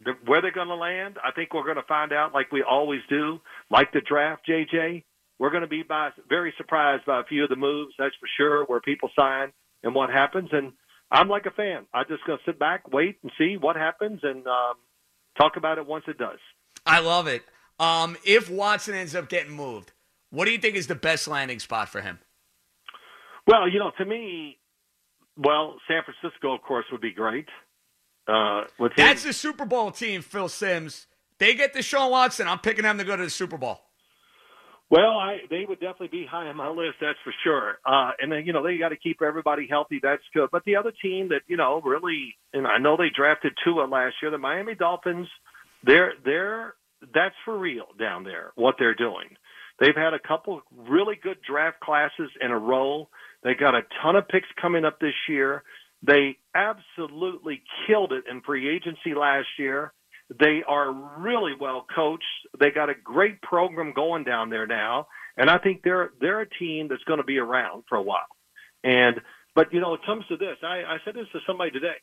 the, 0.04 0.14
where 0.26 0.42
they're 0.42 0.52
going 0.52 0.70
to 0.70 0.76
land. 0.76 1.18
I 1.24 1.32
think 1.32 1.54
we're 1.54 1.64
going 1.64 1.76
to 1.76 1.84
find 1.84 2.14
out, 2.14 2.34
like 2.34 2.52
we 2.52 2.64
always 2.64 3.02
do, 3.10 3.40
like 3.70 3.92
the 3.92 4.02
draft. 4.02 4.48
JJ, 4.48 5.04
we're 5.40 5.50
going 5.50 5.62
to 5.62 5.68
be 5.68 5.84
by, 5.84 6.12
very 6.30 6.54
surprised 6.58 7.06
by 7.06 7.20
a 7.20 7.24
few 7.26 7.44
of 7.44 7.50
the 7.50 7.56
moves. 7.58 7.94
That's 8.00 8.16
for 8.20 8.30
sure. 8.38 8.66
Where 8.66 8.80
people 8.80 9.10
sign 9.16 9.52
and 9.84 9.94
what 9.94 10.10
happens, 10.10 10.50
and 10.52 10.72
I'm 11.12 11.28
like 11.28 11.46
a 11.46 11.52
fan. 11.52 11.86
I'm 11.94 12.06
just 12.08 12.26
going 12.26 12.40
to 12.40 12.44
sit 12.46 12.58
back, 12.58 12.92
wait, 12.92 13.18
and 13.24 13.32
see 13.38 13.58
what 13.58 13.76
happens, 13.76 14.22
and 14.24 14.46
um, 14.48 14.76
talk 15.38 15.58
about 15.58 15.78
it 15.78 15.86
once 15.86 16.06
it 16.08 16.18
does. 16.18 16.40
I 16.86 17.00
love 17.00 17.28
it. 17.28 17.44
Um, 17.80 18.18
if 18.26 18.50
Watson 18.50 18.96
ends 18.96 19.16
up 19.16 19.30
getting 19.30 19.52
moved, 19.52 19.92
what 20.30 20.46
do 20.46 20.52
you 20.52 20.58
think 20.58 20.76
is 20.76 20.88
the 20.88 20.96
best 20.96 21.28
landing 21.28 21.60
spot 21.60 21.90
for 21.90 22.02
him? 22.02 22.20
Well, 23.48 23.70
you 23.70 23.80
know, 23.80 23.92
to 23.98 24.06
me, 24.06 24.58
well, 25.38 25.76
San 25.88 26.02
Francisco, 26.04 26.54
of 26.54 26.62
course, 26.62 26.86
would 26.92 27.02
be 27.02 27.14
great. 27.14 27.48
Uh, 28.28 28.64
That's 28.96 29.24
the 29.24 29.34
Super 29.34 29.66
Bowl 29.66 29.92
team, 29.92 30.22
Phil 30.22 30.50
Simms. 30.50 31.08
They 31.38 31.54
get 31.54 31.74
the 31.74 31.80
Deshaun 31.80 32.10
Watson. 32.10 32.48
I'm 32.48 32.60
picking 32.60 32.84
them 32.84 32.98
to 32.98 33.04
go 33.04 33.16
to 33.16 33.24
the 33.24 33.30
Super 33.30 33.58
Bowl. 33.58 33.82
Well, 34.90 35.18
I 35.18 35.40
they 35.50 35.66
would 35.68 35.80
definitely 35.80 36.10
be 36.10 36.28
high 36.30 36.48
on 36.48 36.58
my 36.58 36.70
list, 36.70 36.98
that's 37.02 37.18
for 37.24 37.34
sure. 37.44 37.80
Uh, 37.86 38.12
and 38.20 38.32
then 38.32 38.46
you 38.46 38.54
know 38.54 38.64
they 38.64 38.78
got 38.78 38.90
to 38.90 38.98
keep 38.98 39.22
everybody 39.22 39.68
healthy. 39.68 40.00
That's 40.02 40.22
good. 40.34 40.50
But 40.52 40.64
the 40.66 40.76
other 40.76 40.92
team 41.02 41.30
that 41.30 41.42
you 41.48 41.58
know 41.58 41.82
really, 41.84 42.36
and 42.54 42.68
I 42.68 42.78
know 42.78 42.96
they 42.96 43.10
drafted 43.16 43.54
Tua 43.64 43.86
last 43.86 44.16
year, 44.22 44.30
the 44.30 44.38
Miami 44.38 44.76
Dolphins. 44.76 45.28
They're 45.84 46.14
they're 46.24 46.76
that's 47.14 47.36
for 47.46 47.58
real 47.58 47.88
down 47.98 48.24
there. 48.24 48.52
What 48.56 48.76
they're 48.78 48.94
doing, 48.94 49.36
they've 49.80 49.96
had 49.96 50.14
a 50.14 50.20
couple 50.20 50.62
really 50.72 51.16
good 51.22 51.38
draft 51.48 51.80
classes 51.80 52.30
in 52.40 52.52
a 52.52 52.58
row. 52.58 53.10
They 53.46 53.54
got 53.54 53.76
a 53.76 53.84
ton 54.02 54.16
of 54.16 54.28
picks 54.28 54.48
coming 54.60 54.86
up 54.86 55.00
this 55.00 55.14
year. 55.30 55.64
They 56.02 56.38
absolutely 56.56 57.62
killed 57.86 58.12
it 58.12 58.24
in 58.30 58.42
free 58.42 58.68
agency 58.68 59.14
last 59.16 59.48
year. 59.60 59.94
They 60.40 60.64
are 60.68 60.92
really 61.20 61.54
well 61.58 61.86
coached. 61.96 62.24
They 62.60 62.72
got 62.72 62.90
a 62.90 62.96
great 62.96 63.40
program 63.44 63.94
going 63.94 64.24
down 64.24 64.50
there 64.50 64.66
now, 64.66 65.08
and 65.38 65.48
I 65.48 65.60
think 65.60 65.82
they're 65.84 66.10
they're 66.20 66.42
a 66.42 66.50
team 66.50 66.88
that's 66.90 67.04
going 67.04 67.20
to 67.20 67.24
be 67.24 67.38
around 67.38 67.84
for 67.88 68.00
a 68.00 68.02
while. 68.02 68.26
And 68.84 69.22
but 69.54 69.72
you 69.72 69.80
know, 69.80 69.94
it 69.94 70.02
comes 70.08 70.26
to 70.30 70.38
this. 70.38 70.58
I, 70.64 70.82
I 70.82 70.98
said 71.06 71.14
this 71.14 71.28
to 71.34 71.40
somebody 71.46 71.70
today. 71.70 71.98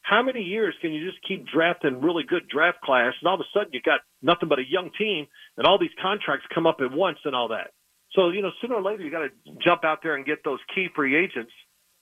How 0.00 0.22
many 0.22 0.40
years 0.40 0.74
can 0.80 0.92
you 0.92 1.04
just 1.04 1.22
keep 1.28 1.44
drafting 1.46 2.00
really 2.00 2.24
good 2.26 2.48
draft 2.48 2.80
class, 2.80 3.12
and 3.20 3.28
all 3.28 3.34
of 3.34 3.40
a 3.40 3.50
sudden 3.52 3.74
you 3.74 3.82
got 3.84 4.00
nothing 4.22 4.48
but 4.48 4.58
a 4.58 4.66
young 4.66 4.90
team, 4.98 5.26
and 5.58 5.66
all 5.66 5.78
these 5.78 5.90
contracts 6.00 6.46
come 6.54 6.66
up 6.66 6.78
at 6.80 6.90
once 6.90 7.18
and 7.26 7.36
all 7.36 7.48
that? 7.48 7.72
So 8.12 8.30
you 8.30 8.42
know, 8.42 8.50
sooner 8.60 8.74
or 8.74 8.82
later 8.82 9.02
you 9.02 9.10
got 9.10 9.20
to 9.20 9.30
jump 9.64 9.84
out 9.84 9.98
there 10.02 10.16
and 10.16 10.24
get 10.24 10.44
those 10.44 10.60
key 10.74 10.88
free 10.94 11.16
agents 11.16 11.52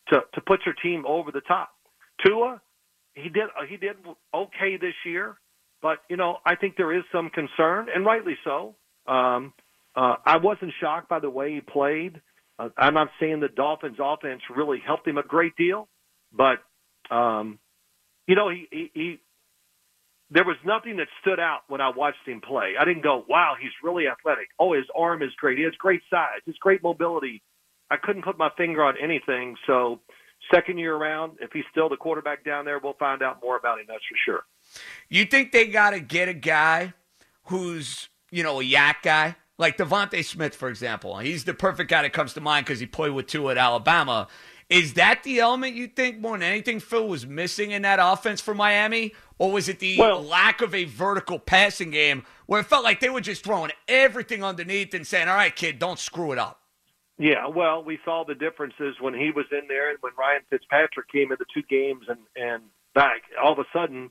to 0.08 0.20
to 0.34 0.40
put 0.40 0.60
your 0.64 0.74
team 0.82 1.04
over 1.06 1.30
the 1.30 1.40
top. 1.40 1.70
Tua, 2.24 2.60
he 3.14 3.28
did 3.28 3.44
he 3.68 3.76
did 3.76 3.96
okay 4.34 4.76
this 4.76 4.94
year, 5.04 5.36
but 5.82 5.98
you 6.08 6.16
know 6.16 6.38
I 6.44 6.56
think 6.56 6.76
there 6.76 6.96
is 6.96 7.04
some 7.12 7.30
concern, 7.30 7.88
and 7.94 8.04
rightly 8.04 8.36
so. 8.44 8.76
Um, 9.06 9.52
uh, 9.96 10.16
I 10.24 10.38
wasn't 10.38 10.72
shocked 10.80 11.08
by 11.08 11.20
the 11.20 11.30
way 11.30 11.54
he 11.54 11.60
played. 11.60 12.20
Uh, 12.58 12.68
I'm 12.76 12.94
not 12.94 13.08
saying 13.20 13.40
the 13.40 13.48
Dolphins' 13.48 13.98
offense 14.00 14.42
really 14.54 14.80
helped 14.84 15.06
him 15.06 15.18
a 15.18 15.22
great 15.22 15.56
deal, 15.56 15.88
but 16.32 16.58
um, 17.10 17.58
you 18.26 18.34
know 18.34 18.48
he, 18.50 18.68
he 18.70 18.90
he 18.94 19.20
there 20.30 20.44
was 20.44 20.56
nothing 20.64 20.96
that 20.96 21.08
stood 21.20 21.38
out 21.38 21.60
when 21.68 21.80
I 21.80 21.90
watched 21.90 22.26
him 22.26 22.40
play. 22.40 22.74
I 22.78 22.84
didn't 22.84 23.02
go, 23.02 23.24
"Wow, 23.28 23.56
he's 23.60 23.72
really 23.82 24.08
athletic." 24.08 24.48
Oh, 24.58 24.72
his 24.72 24.86
arm 24.96 25.22
is 25.22 25.34
great. 25.36 25.58
He 25.58 25.64
has 25.64 25.74
great 25.76 26.02
size. 26.10 26.40
His 26.46 26.56
great 26.58 26.82
mobility. 26.82 27.42
I 27.90 27.96
couldn't 27.96 28.24
put 28.24 28.38
my 28.38 28.50
finger 28.56 28.82
on 28.82 28.96
anything. 28.98 29.56
So, 29.66 30.00
second 30.52 30.78
year 30.78 30.96
around, 30.96 31.38
if 31.40 31.52
he's 31.52 31.64
still 31.70 31.88
the 31.88 31.96
quarterback 31.96 32.44
down 32.44 32.64
there, 32.64 32.78
we'll 32.78 32.94
find 32.94 33.22
out 33.22 33.42
more 33.42 33.56
about 33.56 33.78
him. 33.78 33.86
That's 33.88 34.04
for 34.06 34.16
sure. 34.24 34.44
You 35.08 35.26
think 35.26 35.52
they 35.52 35.66
got 35.66 35.90
to 35.90 36.00
get 36.00 36.28
a 36.28 36.34
guy 36.34 36.94
who's, 37.44 38.08
you 38.30 38.42
know, 38.42 38.60
a 38.60 38.64
YAC 38.64 39.02
guy? 39.02 39.36
like 39.58 39.76
DeVonta 39.76 40.24
Smith, 40.24 40.54
for 40.54 40.68
example. 40.68 41.18
He's 41.18 41.44
the 41.44 41.54
perfect 41.54 41.90
guy 41.90 42.02
that 42.02 42.12
comes 42.12 42.34
to 42.34 42.40
mind 42.40 42.66
because 42.66 42.80
he 42.80 42.86
played 42.86 43.12
with 43.12 43.26
Tua 43.26 43.52
at 43.52 43.58
Alabama. 43.58 44.28
Is 44.74 44.94
that 44.94 45.22
the 45.22 45.38
element 45.38 45.76
you 45.76 45.86
think 45.86 46.18
more 46.18 46.32
than 46.32 46.42
anything 46.42 46.80
Phil 46.80 47.06
was 47.06 47.24
missing 47.24 47.70
in 47.70 47.82
that 47.82 48.00
offense 48.02 48.40
for 48.40 48.54
Miami? 48.54 49.14
Or 49.38 49.52
was 49.52 49.68
it 49.68 49.78
the 49.78 49.96
Well- 49.98 50.20
lack 50.20 50.60
of 50.60 50.74
a 50.74 50.82
vertical 50.82 51.38
passing 51.38 51.92
game 51.92 52.24
where 52.46 52.60
it 52.60 52.64
felt 52.64 52.82
like 52.82 52.98
they 52.98 53.08
were 53.08 53.20
just 53.20 53.44
throwing 53.44 53.70
everything 53.86 54.42
underneath 54.42 54.92
and 54.92 55.06
saying, 55.06 55.28
all 55.28 55.36
right, 55.36 55.54
kid, 55.54 55.78
don't 55.78 55.98
screw 55.98 56.32
it 56.32 56.38
up? 56.38 56.60
Yeah, 57.18 57.46
well, 57.46 57.84
we 57.84 58.00
saw 58.04 58.24
the 58.24 58.34
differences 58.34 58.96
when 59.00 59.14
he 59.14 59.30
was 59.30 59.46
in 59.52 59.68
there 59.68 59.90
and 59.90 59.98
when 60.00 60.12
Ryan 60.18 60.42
Fitzpatrick 60.50 61.08
came 61.08 61.30
in 61.30 61.38
the 61.38 61.46
two 61.54 61.62
games 61.62 62.06
and 62.08 62.18
and 62.34 62.64
back. 62.94 63.22
All 63.40 63.52
of 63.52 63.60
a 63.60 63.66
sudden, 63.72 64.10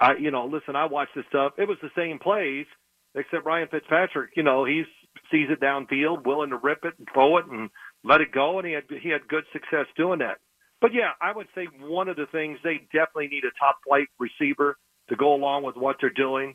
I 0.00 0.14
you 0.14 0.30
know, 0.30 0.46
listen, 0.46 0.74
I 0.74 0.86
watched 0.86 1.14
this 1.14 1.26
stuff. 1.28 1.52
It 1.58 1.68
was 1.68 1.76
the 1.82 1.90
same 1.94 2.18
plays, 2.18 2.66
except 3.14 3.44
Ryan 3.44 3.68
Fitzpatrick. 3.68 4.30
You 4.36 4.42
know, 4.42 4.64
he 4.64 4.84
sees 5.30 5.50
it 5.50 5.60
downfield, 5.60 6.24
willing 6.24 6.50
to 6.50 6.56
rip 6.56 6.86
it 6.86 6.94
and 6.98 7.06
throw 7.12 7.36
it 7.36 7.44
and 7.46 7.68
let 8.04 8.20
it 8.20 8.32
go, 8.32 8.58
and 8.58 8.66
he 8.66 8.74
had 8.74 8.84
he 9.02 9.08
had 9.08 9.26
good 9.28 9.44
success 9.52 9.86
doing 9.96 10.20
that. 10.20 10.38
But 10.80 10.94
yeah, 10.94 11.10
I 11.20 11.32
would 11.32 11.48
say 11.54 11.66
one 11.80 12.08
of 12.08 12.16
the 12.16 12.26
things 12.30 12.58
they 12.62 12.80
definitely 12.92 13.28
need 13.28 13.44
a 13.44 13.58
top 13.58 13.78
flight 13.86 14.08
receiver 14.18 14.76
to 15.08 15.16
go 15.16 15.34
along 15.34 15.64
with 15.64 15.76
what 15.76 15.96
they're 16.00 16.10
doing. 16.10 16.54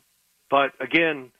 But 0.50 0.72
again, 0.80 1.30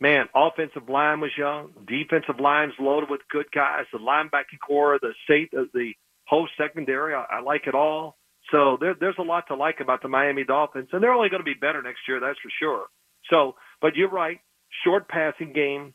man, 0.00 0.26
offensive 0.34 0.88
line 0.88 1.20
was 1.20 1.30
young, 1.36 1.70
defensive 1.86 2.40
line's 2.40 2.74
loaded 2.78 3.08
with 3.10 3.20
good 3.30 3.46
guys, 3.54 3.84
the 3.92 3.98
linebacking 3.98 4.60
corps, 4.66 4.98
the 5.00 5.14
state 5.24 5.50
the 5.52 5.92
whole 6.26 6.48
secondary, 6.58 7.14
I, 7.14 7.24
I 7.30 7.40
like 7.40 7.66
it 7.66 7.74
all. 7.74 8.16
So 8.50 8.76
there, 8.80 8.94
there's 8.98 9.16
a 9.18 9.22
lot 9.22 9.44
to 9.48 9.56
like 9.56 9.80
about 9.80 10.02
the 10.02 10.08
Miami 10.08 10.44
Dolphins, 10.44 10.88
and 10.92 11.02
they're 11.02 11.12
only 11.12 11.28
going 11.28 11.40
to 11.40 11.44
be 11.44 11.54
better 11.54 11.82
next 11.82 12.00
year, 12.06 12.20
that's 12.20 12.38
for 12.40 12.50
sure. 12.60 12.86
So, 13.30 13.54
but 13.80 13.96
you're 13.96 14.10
right, 14.10 14.38
short 14.84 15.08
passing 15.08 15.52
game, 15.52 15.94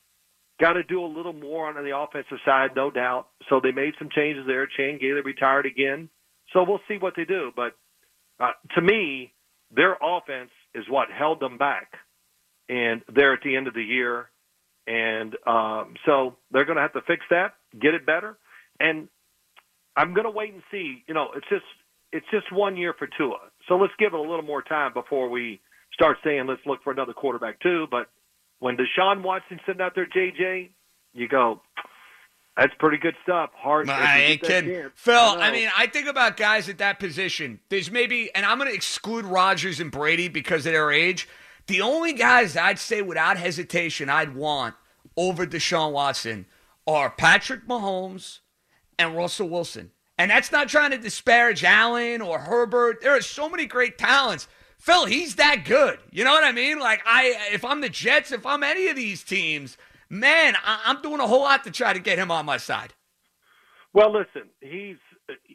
got 0.62 0.74
to 0.74 0.84
do 0.84 1.04
a 1.04 1.08
little 1.08 1.34
more 1.34 1.68
on 1.68 1.84
the 1.84 1.98
offensive 1.98 2.38
side, 2.46 2.72
no 2.76 2.92
doubt. 2.92 3.28
So 3.50 3.60
they 3.62 3.72
made 3.72 3.94
some 4.00 4.10
changes 4.16 4.46
there. 4.48 4.68
Chan 4.68 5.00
Gailey 5.02 5.22
retired 5.22 5.66
again, 5.66 6.10
so 6.54 6.64
we'll 6.66 6.80
see 6.88 6.98
what 6.98 7.14
they 7.18 7.26
do. 7.26 7.52
But 7.56 7.74
uh, 8.40 8.52
to 8.76 8.82
me, 8.82 9.34
their 9.76 9.98
offense 10.02 10.52
is 10.76 10.86
what 10.88 11.10
held 11.12 11.40
them 11.40 11.58
back 11.58 11.92
and 12.72 13.02
they're 13.14 13.34
at 13.34 13.42
the 13.44 13.56
end 13.56 13.68
of 13.68 13.74
the 13.74 13.84
year, 13.84 14.30
and 14.88 15.36
um, 15.46 15.96
so 16.06 16.38
they're 16.52 16.66
going 16.66 16.78
to 16.78 16.82
have 16.82 16.94
to 16.94 17.02
fix 17.02 17.24
that, 17.30 17.56
get 17.80 17.94
it 17.94 18.06
better, 18.06 18.38
and 18.80 19.10
I'm 19.96 20.14
going 20.14 20.24
to 20.24 20.32
wait 20.32 20.54
and 20.54 20.64
see. 20.72 21.04
You 21.06 21.14
know, 21.14 21.28
it's 21.36 21.48
just 21.50 21.66
it's 22.14 22.26
just 22.32 22.52
one 22.52 22.78
year 22.78 22.96
for 22.98 23.08
Tua, 23.18 23.40
so 23.68 23.76
let's 23.76 23.94
give 24.00 24.14
it 24.14 24.20
a 24.20 24.22
little 24.22 24.42
more 24.42 24.62
time 24.62 24.94
before 24.94 25.30
we 25.30 25.60
start 25.94 26.18
saying 26.24 26.48
let's 26.48 26.62
look 26.66 26.82
for 26.82 26.94
another 26.94 27.14
quarterback 27.14 27.60
too. 27.60 27.88
But 27.92 28.08
when 28.62 28.78
Deshaun 28.78 29.24
Watson 29.24 29.60
sitting 29.66 29.82
out 29.82 29.96
there, 29.96 30.06
JJ, 30.06 30.70
you 31.14 31.28
go. 31.28 31.62
That's 32.56 32.74
pretty 32.80 32.98
good 32.98 33.16
stuff. 33.24 33.50
Hard. 33.56 33.90
I 33.90 34.20
ain't 34.20 34.42
kidding. 34.42 34.90
Phil, 34.94 35.16
I 35.16 35.48
I, 35.48 35.52
mean, 35.52 35.70
I 35.76 35.88
think 35.88 36.08
about 36.08 36.38
guys 36.38 36.70
at 36.70 36.78
that 36.78 37.00
position. 37.00 37.60
There's 37.70 37.90
maybe, 37.90 38.30
and 38.36 38.46
I'm 38.46 38.60
going 38.60 38.70
to 38.70 38.76
exclude 38.76 39.26
Rodgers 39.26 39.80
and 39.80 39.92
Brady 39.92 40.28
because 40.28 40.66
of 40.66 40.74
their 40.74 40.92
age. 40.92 41.28
The 41.68 41.82
only 41.82 42.14
guys 42.14 42.56
I'd 42.56 42.78
say 42.78 43.02
without 43.02 43.38
hesitation 43.38 44.10
I'd 44.10 44.36
want 44.36 44.76
over 45.18 45.48
Deshaun 45.48 45.92
Watson 45.92 46.46
are 46.86 47.10
Patrick 47.10 47.66
Mahomes 47.68 48.40
and 49.00 49.16
Russell 49.16 49.50
Wilson. 49.50 49.92
And 50.20 50.30
that's 50.30 50.52
not 50.52 50.68
trying 50.68 50.92
to 50.92 50.98
disparage 50.98 51.64
Allen 51.64 52.22
or 52.22 52.38
Herbert. 52.40 53.02
There 53.02 53.16
are 53.16 53.22
so 53.22 53.50
many 53.50 53.66
great 53.66 53.98
talents. 53.98 54.48
Phil, 54.82 55.06
he's 55.06 55.36
that 55.36 55.64
good. 55.64 56.00
You 56.10 56.24
know 56.24 56.32
what 56.32 56.44
I 56.44 56.52
mean? 56.52 56.80
Like 56.80 57.02
I 57.06 57.50
if 57.54 57.64
I'm 57.64 57.82
the 57.82 57.90
Jets, 57.90 58.32
if 58.32 58.48
I'm 58.48 58.64
any 58.64 58.88
of 58.88 58.96
these 58.96 59.22
teams, 59.24 59.78
man, 60.10 60.56
I- 60.66 60.82
I'm 60.86 61.02
doing 61.04 61.20
a 61.20 61.28
whole 61.28 61.42
lot 61.42 61.64
to 61.66 61.72
try 61.72 61.94
to 61.94 62.00
get 62.00 62.18
him 62.18 62.32
on 62.32 62.48
my 62.48 62.58
side. 62.58 62.94
Well, 63.94 64.12
listen, 64.12 64.50
he's 64.60 64.98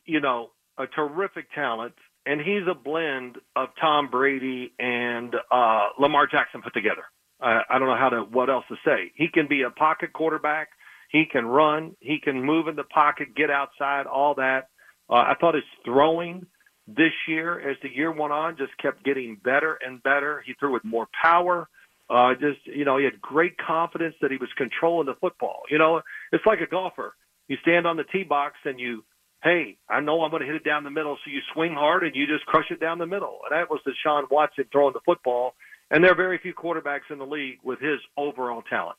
you 0.04 0.20
know 0.20 0.50
a 0.78 0.86
terrific 0.86 1.52
talent, 1.52 1.94
and 2.24 2.40
he's 2.40 2.68
a 2.70 2.74
blend 2.74 3.38
of 3.56 3.70
Tom 3.80 4.08
Brady 4.10 4.72
and 4.78 5.34
uh, 5.50 5.86
Lamar 5.98 6.28
Jackson 6.28 6.62
put 6.62 6.72
together. 6.72 7.02
I, 7.40 7.62
I 7.68 7.78
don't 7.80 7.88
know 7.88 7.96
how 7.96 8.10
to 8.10 8.20
what 8.20 8.48
else 8.48 8.64
to 8.68 8.76
say. 8.84 9.10
He 9.16 9.26
can 9.26 9.48
be 9.48 9.62
a 9.62 9.70
pocket 9.70 10.12
quarterback. 10.12 10.68
He 11.10 11.24
can 11.24 11.46
run. 11.46 11.96
He 11.98 12.20
can 12.22 12.42
move 12.44 12.68
in 12.68 12.76
the 12.76 12.84
pocket, 12.84 13.34
get 13.34 13.50
outside, 13.50 14.06
all 14.06 14.36
that. 14.36 14.68
Uh, 15.10 15.14
I 15.14 15.34
thought 15.40 15.54
his 15.56 15.64
throwing 15.84 16.46
this 16.86 17.12
year, 17.26 17.58
as 17.70 17.76
the 17.82 17.88
year 17.88 18.12
went 18.12 18.32
on, 18.32 18.56
just 18.56 18.76
kept 18.78 19.04
getting 19.04 19.36
better 19.42 19.78
and 19.84 20.02
better. 20.02 20.42
He 20.46 20.54
threw 20.54 20.72
with 20.72 20.84
more 20.84 21.08
power. 21.20 21.68
Uh, 22.08 22.34
just 22.34 22.64
you 22.64 22.84
know, 22.84 22.98
he 22.98 23.04
had 23.04 23.20
great 23.20 23.58
confidence 23.58 24.14
that 24.20 24.30
he 24.30 24.36
was 24.36 24.48
controlling 24.56 25.06
the 25.06 25.16
football. 25.20 25.62
You 25.70 25.78
know, 25.78 26.02
it's 26.32 26.46
like 26.46 26.60
a 26.60 26.66
golfer. 26.66 27.14
You 27.48 27.56
stand 27.62 27.86
on 27.86 27.96
the 27.96 28.04
tee 28.04 28.22
box 28.22 28.54
and 28.64 28.78
you, 28.78 29.04
hey, 29.42 29.76
I 29.88 30.00
know 30.00 30.22
I'm 30.22 30.30
going 30.30 30.42
to 30.42 30.46
hit 30.46 30.56
it 30.56 30.64
down 30.64 30.84
the 30.84 30.90
middle, 30.90 31.16
so 31.24 31.30
you 31.30 31.40
swing 31.52 31.74
hard 31.74 32.04
and 32.04 32.14
you 32.14 32.26
just 32.26 32.46
crush 32.46 32.70
it 32.70 32.80
down 32.80 32.98
the 32.98 33.06
middle. 33.06 33.40
And 33.48 33.58
that 33.58 33.70
was 33.70 33.80
the 33.84 33.92
Sean 34.02 34.24
Watson 34.30 34.64
throwing 34.70 34.92
the 34.92 35.00
football. 35.04 35.54
And 35.90 36.02
there 36.02 36.12
are 36.12 36.16
very 36.16 36.38
few 36.38 36.54
quarterbacks 36.54 37.10
in 37.10 37.18
the 37.18 37.26
league 37.26 37.58
with 37.62 37.80
his 37.80 38.00
overall 38.16 38.62
talent. 38.62 38.96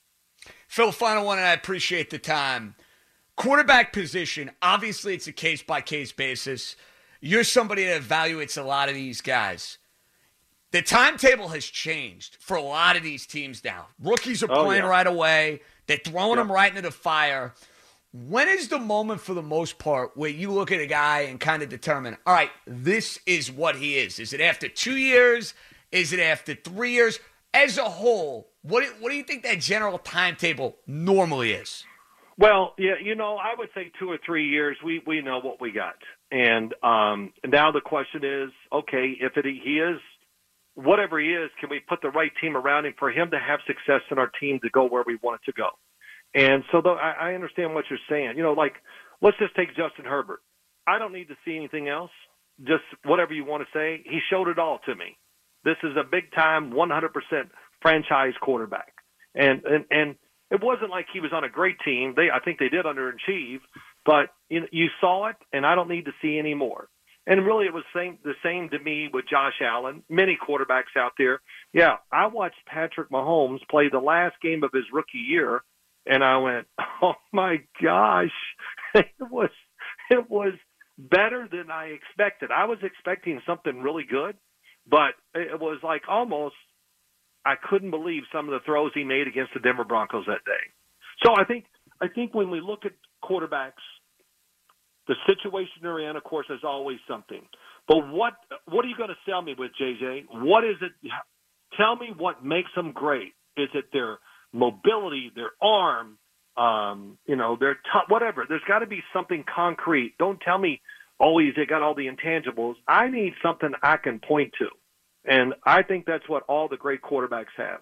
Phil, 0.68 0.92
final 0.92 1.26
one, 1.26 1.38
and 1.38 1.48
I 1.48 1.54
appreciate 1.54 2.10
the 2.10 2.20
time. 2.20 2.76
Quarterback 3.36 3.94
position, 3.94 4.52
obviously, 4.62 5.14
it's 5.14 5.28
a 5.28 5.32
case 5.32 5.62
by 5.62 5.82
case 5.82 6.12
basis. 6.12 6.76
You're 7.22 7.44
somebody 7.44 7.86
that 7.86 8.02
evaluates 8.02 8.58
a 8.58 8.64
lot 8.66 8.90
of 8.90 8.96
these 8.96 9.22
guys. 9.22 9.78
The 10.72 10.82
timetable 10.82 11.48
has 11.50 11.66
changed 11.66 12.38
for 12.40 12.58
a 12.58 12.62
lot 12.62 12.96
of 12.98 13.04
these 13.04 13.26
teams 13.26 13.64
now. 13.64 13.88
Rookies 14.02 14.44
are 14.44 14.52
Oh, 14.52 14.66
playing 14.66 14.84
yeah. 14.84 14.90
right 14.90 15.08
away, 15.08 15.62
they're 15.88 15.98
throwing 15.98 16.38
Yep. 16.38 16.48
them 16.48 16.52
right 16.52 16.70
into 16.70 16.82
the 16.82 16.92
fire. 16.92 17.54
When 18.12 18.48
is 18.50 18.68
the 18.70 18.80
moment, 18.80 19.22
for 19.22 19.34
the 19.34 19.42
most 19.42 19.78
part, 19.80 20.16
where 20.16 20.30
you 20.30 20.52
look 20.52 20.72
at 20.72 20.80
a 20.80 20.86
guy 20.86 21.22
and 21.22 21.40
kind 21.40 21.62
of 21.64 21.70
determine, 21.70 22.18
all 22.26 22.34
right, 22.34 22.52
this 22.66 23.20
is 23.26 23.52
what 23.52 23.78
he 23.78 23.98
is? 23.98 24.20
Is 24.20 24.34
it 24.34 24.42
after 24.42 24.68
two 24.68 24.96
years? 24.98 25.54
Is 25.92 26.12
it 26.14 26.20
after 26.20 26.54
three 26.56 26.92
years? 26.92 27.20
As 27.54 27.78
a 27.78 27.84
whole, 27.86 28.50
what 28.62 28.84
do, 28.84 28.94
what 29.00 29.10
do 29.10 29.16
you 29.16 29.24
think 29.24 29.44
that 29.44 29.60
general 29.60 29.98
timetable 30.00 30.78
normally 30.86 31.54
is? 31.54 31.86
Well, 32.38 32.74
yeah, 32.78 32.96
you 33.02 33.16
know, 33.16 33.38
I 33.38 33.54
would 33.58 33.70
say 33.74 33.92
two 34.00 34.12
or 34.12 34.18
three 34.24 34.48
years. 34.48 34.78
We 34.84 35.02
we 35.08 35.22
know 35.22 35.40
what 35.40 35.60
we 35.60 35.72
got, 35.72 35.96
and 36.32 36.74
um, 36.84 37.34
now 37.46 37.72
the 37.72 37.82
question 37.82 38.24
is, 38.24 38.50
okay, 38.72 39.16
if 39.20 39.38
it, 39.38 39.46
he 39.46 39.80
is 39.80 40.00
whatever 40.76 41.20
he 41.20 41.30
is, 41.30 41.50
can 41.60 41.70
we 41.70 41.80
put 41.80 42.02
the 42.02 42.10
right 42.10 42.32
team 42.42 42.56
around 42.56 42.86
him 42.86 42.94
for 43.00 43.10
him 43.10 43.32
to 43.32 43.40
have 43.40 43.60
success 43.66 44.02
in 44.12 44.18
our 44.18 44.32
team 44.40 44.60
to 44.64 44.70
go 44.70 44.86
where 44.86 45.04
we 45.06 45.18
want 45.22 45.42
it 45.42 45.52
to 45.52 45.56
go? 45.56 45.70
And 46.36 46.64
so, 46.72 46.82
though, 46.82 46.96
I, 46.96 47.32
I 47.32 47.34
understand 47.34 47.74
what 47.74 47.86
you're 47.90 48.00
saying. 48.10 48.34
You 48.36 48.44
know, 48.44 48.54
like 48.54 48.76
let's 49.22 49.38
just 49.38 49.56
take 49.56 49.70
Justin 49.70 50.06
Herbert. 50.06 50.42
I 50.86 51.00
don't 51.00 51.14
need 51.14 51.30
to 51.30 51.38
see 51.46 51.56
anything 51.56 51.88
else. 51.88 52.12
Just 52.64 52.84
whatever 53.06 53.34
you 53.34 53.46
want 53.46 53.64
to 53.64 53.78
say. 53.78 54.04
He 54.04 54.20
showed 54.30 54.48
it 54.48 54.60
all 54.60 54.80
to 54.86 54.96
me. 54.96 55.18
This 55.64 55.78
is 55.84 55.96
a 55.98 56.04
big 56.04 56.32
time, 56.34 56.72
100% 56.72 57.10
franchise 57.82 58.34
quarterback, 58.42 58.94
and 59.36 59.64
and 59.66 59.86
and 59.92 60.16
it 60.50 60.64
wasn't 60.64 60.90
like 60.90 61.08
he 61.12 61.20
was 61.20 61.32
on 61.34 61.44
a 61.44 61.50
great 61.50 61.78
team. 61.84 62.14
They, 62.16 62.30
I 62.34 62.40
think 62.40 62.60
they 62.60 62.70
did 62.70 62.86
underachieve, 62.86 63.60
but 64.08 64.30
you, 64.50 64.62
you 64.72 64.88
saw 65.02 65.28
it, 65.28 65.36
and 65.52 65.66
I 65.66 65.76
don't 65.76 65.90
need 65.90 66.06
to 66.06 66.14
see 66.22 66.40
any 66.40 66.54
more. 66.54 66.88
And 67.28 67.46
really, 67.46 67.66
it 67.66 67.74
was 67.74 67.84
same, 67.94 68.18
the 68.24 68.36
same 68.42 68.70
to 68.70 68.80
me 68.80 69.10
with 69.14 69.26
Josh 69.30 69.62
Allen. 69.62 70.02
Many 70.10 70.38
quarterbacks 70.38 70.96
out 70.98 71.12
there. 71.18 71.42
Yeah, 71.74 71.98
I 72.10 72.28
watched 72.28 72.66
Patrick 72.66 73.10
Mahomes 73.12 73.60
play 73.70 73.90
the 73.92 74.00
last 74.00 74.36
game 74.42 74.64
of 74.64 74.72
his 74.74 74.86
rookie 74.94 75.18
year, 75.18 75.62
and 76.06 76.24
I 76.24 76.38
went, 76.38 76.68
"Oh 77.04 77.16
my 77.34 77.58
gosh, 77.84 78.32
it 78.96 79.08
was 79.20 79.50
it 80.10 80.30
was 80.30 80.54
better 80.98 81.50
than 81.52 81.70
I 81.70 81.88
expected. 81.88 82.50
I 82.50 82.64
was 82.64 82.80
expecting 82.82 83.42
something 83.46 83.82
really 83.82 84.06
good, 84.10 84.38
but 84.90 85.16
it 85.36 85.60
was 85.60 85.80
like 85.84 86.04
almost 86.08 86.56
I 87.46 87.56
couldn't 87.62 87.92
believe 87.92 88.24
some 88.32 88.46
of 88.48 88.52
the 88.52 88.66
throws 88.66 88.92
he 88.94 89.04
made 89.04 89.28
against 89.28 89.54
the 89.54 89.60
Denver 89.60 89.84
Broncos 89.84 90.26
that 90.28 90.46
day. 90.46 90.64
So 91.26 91.34
I 91.38 91.44
think 91.44 91.66
I 92.02 92.08
think 92.08 92.34
when 92.34 92.50
we 92.50 92.62
look 92.62 92.86
at 92.86 92.94
quarterbacks, 93.22 93.84
the 95.08 95.16
situation 95.26 95.82
they're 95.82 96.10
in, 96.10 96.16
of 96.16 96.24
course, 96.24 96.48
is 96.50 96.60
always 96.64 96.98
something. 97.08 97.42
But 97.88 98.08
what 98.10 98.34
what 98.68 98.84
are 98.86 98.88
you 98.88 98.98
going 98.98 99.10
to 99.10 99.18
sell 99.30 99.42
me 99.42 99.56
with, 99.58 99.72
JJ? 99.82 100.26
What 100.32 100.64
is 100.64 100.76
it? 100.82 100.92
Tell 101.78 101.96
me 101.96 102.14
what 102.18 102.44
makes 102.44 102.70
them 102.76 102.92
great. 102.92 103.34
Is 103.56 103.70
it 103.74 103.86
their 103.92 104.20
mobility, 104.54 105.32
their 105.36 105.52
arm, 105.62 106.18
um, 106.58 107.18
you 107.26 107.36
know, 107.36 107.58
their 107.60 107.76
t- 107.76 108.08
whatever? 108.10 108.46
There's 108.48 108.62
got 108.68 108.80
to 108.80 108.88
be 108.88 109.02
something 109.14 109.44
concrete. 109.54 110.16
Don't 110.20 110.40
tell 110.42 110.58
me 110.58 110.82
always 111.20 111.54
they 111.56 111.66
got 111.66 111.82
all 111.82 111.96
the 111.96 112.08
intangibles. 112.08 112.76
I 112.88 113.10
need 113.10 113.34
something 113.42 113.72
I 113.82 113.98
can 113.98 114.20
point 114.20 114.54
to. 114.60 114.68
And 115.26 115.54
I 115.66 115.84
think 115.84 116.06
that's 116.06 116.28
what 116.30 116.44
all 116.44 116.68
the 116.68 116.78
great 116.78 117.02
quarterbacks 117.02 117.56
have. 117.58 117.82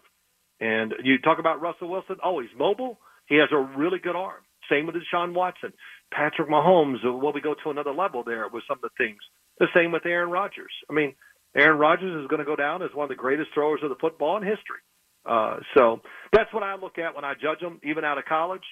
And 0.59 0.93
you 1.03 1.19
talk 1.19 1.39
about 1.39 1.61
Russell 1.61 1.89
Wilson. 1.89 2.17
Oh, 2.23 2.39
he's 2.39 2.49
mobile. 2.57 2.99
He 3.27 3.35
has 3.35 3.49
a 3.51 3.57
really 3.57 3.99
good 3.99 4.15
arm. 4.15 4.41
Same 4.69 4.87
with 4.87 4.95
Deshaun 4.95 5.33
Watson. 5.33 5.73
Patrick 6.13 6.49
Mahomes, 6.49 7.05
uh, 7.05 7.13
well, 7.13 7.33
we 7.33 7.41
go 7.41 7.55
to 7.63 7.69
another 7.69 7.93
level 7.93 8.23
there 8.23 8.47
with 8.47 8.63
some 8.67 8.77
of 8.77 8.81
the 8.81 9.03
things. 9.03 9.19
The 9.59 9.67
same 9.75 9.91
with 9.91 10.05
Aaron 10.05 10.29
Rodgers. 10.29 10.71
I 10.89 10.93
mean, 10.93 11.15
Aaron 11.55 11.77
Rodgers 11.77 12.21
is 12.21 12.27
going 12.27 12.39
to 12.39 12.45
go 12.45 12.55
down 12.55 12.81
as 12.81 12.89
one 12.93 13.05
of 13.05 13.09
the 13.09 13.15
greatest 13.15 13.49
throwers 13.53 13.81
of 13.83 13.89
the 13.89 13.95
football 13.95 14.37
in 14.37 14.43
history. 14.43 14.79
Uh, 15.25 15.57
so 15.75 16.01
that's 16.31 16.53
what 16.53 16.63
I 16.63 16.75
look 16.75 16.97
at 16.97 17.15
when 17.15 17.25
I 17.25 17.33
judge 17.33 17.59
them, 17.59 17.79
even 17.83 18.03
out 18.03 18.17
of 18.17 18.25
college. 18.25 18.63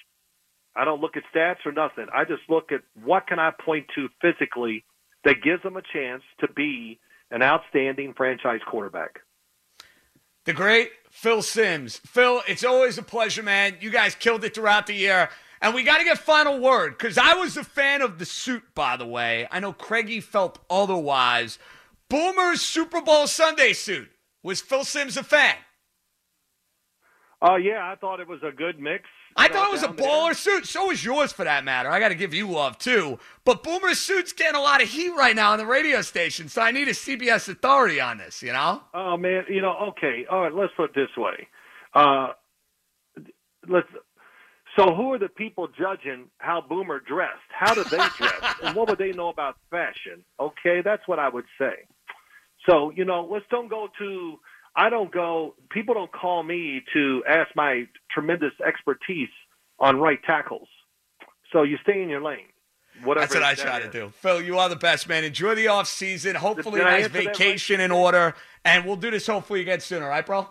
I 0.76 0.84
don't 0.84 1.00
look 1.00 1.16
at 1.16 1.22
stats 1.34 1.64
or 1.64 1.72
nothing. 1.72 2.06
I 2.12 2.24
just 2.24 2.42
look 2.48 2.72
at 2.72 2.80
what 3.02 3.26
can 3.26 3.38
I 3.38 3.52
point 3.64 3.86
to 3.94 4.08
physically 4.20 4.84
that 5.24 5.42
gives 5.42 5.62
them 5.62 5.76
a 5.76 5.82
chance 5.92 6.22
to 6.40 6.48
be 6.52 6.98
an 7.30 7.42
outstanding 7.42 8.14
franchise 8.14 8.60
quarterback. 8.66 9.20
The 10.44 10.52
great 10.52 10.90
Phil 11.10 11.40
Simms. 11.42 11.98
Phil, 12.04 12.42
it's 12.46 12.64
always 12.64 12.98
a 12.98 13.02
pleasure, 13.02 13.42
man. 13.42 13.76
You 13.80 13.90
guys 13.90 14.14
killed 14.14 14.44
it 14.44 14.54
throughout 14.54 14.86
the 14.86 14.94
year. 14.94 15.30
And 15.64 15.74
we 15.74 15.82
got 15.82 15.96
to 15.96 16.04
get 16.04 16.18
final 16.18 16.60
word 16.60 16.98
because 16.98 17.16
I 17.16 17.36
was 17.36 17.56
a 17.56 17.64
fan 17.64 18.02
of 18.02 18.18
the 18.18 18.26
suit, 18.26 18.62
by 18.74 18.98
the 18.98 19.06
way. 19.06 19.48
I 19.50 19.60
know 19.60 19.72
Craigie 19.72 20.20
felt 20.20 20.58
otherwise. 20.68 21.58
Boomer's 22.10 22.60
Super 22.60 23.00
Bowl 23.00 23.26
Sunday 23.26 23.72
suit. 23.72 24.10
Was 24.42 24.60
Phil 24.60 24.84
Simms 24.84 25.16
a 25.16 25.22
fan? 25.22 25.54
Oh, 27.40 27.54
uh, 27.54 27.56
yeah, 27.56 27.90
I 27.90 27.96
thought 27.96 28.20
it 28.20 28.28
was 28.28 28.40
a 28.42 28.52
good 28.52 28.78
mix. 28.78 29.04
I 29.36 29.48
thought 29.48 29.68
it 29.68 29.72
was 29.72 29.82
a 29.82 29.88
baller 29.88 30.26
there. 30.26 30.34
suit. 30.34 30.66
So 30.66 30.88
was 30.88 31.02
yours, 31.02 31.32
for 31.32 31.44
that 31.44 31.64
matter. 31.64 31.88
I 31.88 31.98
got 31.98 32.10
to 32.10 32.14
give 32.14 32.34
you 32.34 32.46
love 32.50 32.76
too. 32.76 33.18
But 33.46 33.62
Boomer's 33.62 33.98
suit's 33.98 34.34
getting 34.34 34.60
a 34.60 34.62
lot 34.62 34.82
of 34.82 34.90
heat 34.90 35.12
right 35.16 35.34
now 35.34 35.52
on 35.52 35.58
the 35.58 35.64
radio 35.64 36.02
station, 36.02 36.50
so 36.50 36.60
I 36.60 36.72
need 36.72 36.88
a 36.88 36.92
CBS 36.92 37.48
authority 37.48 38.02
on 38.02 38.18
this. 38.18 38.42
You 38.42 38.52
know? 38.52 38.82
Oh 38.92 39.16
man, 39.16 39.44
you 39.48 39.62
know. 39.62 39.76
Okay, 39.88 40.26
all 40.30 40.42
right. 40.42 40.54
Let's 40.54 40.74
put 40.76 40.90
it 40.90 40.94
this 40.94 41.16
way. 41.16 41.48
Uh, 41.94 42.32
let's. 43.66 43.88
So 44.76 44.94
who 44.94 45.12
are 45.12 45.18
the 45.18 45.28
people 45.28 45.68
judging 45.68 46.26
how 46.38 46.60
Boomer 46.60 47.00
dressed? 47.00 47.38
How 47.50 47.74
did 47.74 47.86
they 47.86 47.98
dress? 48.18 48.54
and 48.62 48.76
what 48.76 48.88
would 48.88 48.98
they 48.98 49.12
know 49.12 49.28
about 49.28 49.56
fashion? 49.70 50.24
Okay, 50.40 50.82
that's 50.84 51.06
what 51.06 51.18
I 51.18 51.28
would 51.28 51.44
say. 51.58 51.86
So 52.68 52.90
you 52.90 53.04
know, 53.04 53.28
let's 53.30 53.44
don't 53.50 53.68
go 53.68 53.88
to 53.98 54.38
I 54.76 54.90
don't 54.90 55.12
go. 55.12 55.54
People 55.70 55.94
don't 55.94 56.12
call 56.12 56.42
me 56.42 56.82
to 56.92 57.22
ask 57.28 57.50
my 57.54 57.84
tremendous 58.10 58.52
expertise 58.66 59.28
on 59.78 60.00
right 60.00 60.18
tackles. 60.24 60.68
So 61.52 61.62
you 61.62 61.78
stay 61.82 62.02
in 62.02 62.08
your 62.08 62.22
lane. 62.22 62.46
Whatever 63.02 63.26
That's 63.26 63.34
what 63.34 63.42
I 63.42 63.54
try 63.54 63.78
is. 63.78 63.86
to 63.86 63.90
do. 63.90 64.12
Phil, 64.20 64.40
you 64.40 64.58
are 64.58 64.68
the 64.68 64.76
best, 64.76 65.08
man. 65.08 65.24
Enjoy 65.24 65.54
the 65.54 65.68
off 65.68 65.88
season. 65.88 66.36
Hopefully, 66.36 66.80
nice 66.80 67.08
vacation 67.08 67.80
in 67.80 67.90
order, 67.90 68.34
and 68.64 68.84
we'll 68.84 68.96
do 68.96 69.10
this 69.10 69.26
hopefully 69.26 69.60
again 69.60 69.80
soon. 69.80 70.02
All 70.02 70.08
right, 70.08 70.24
bro. 70.24 70.48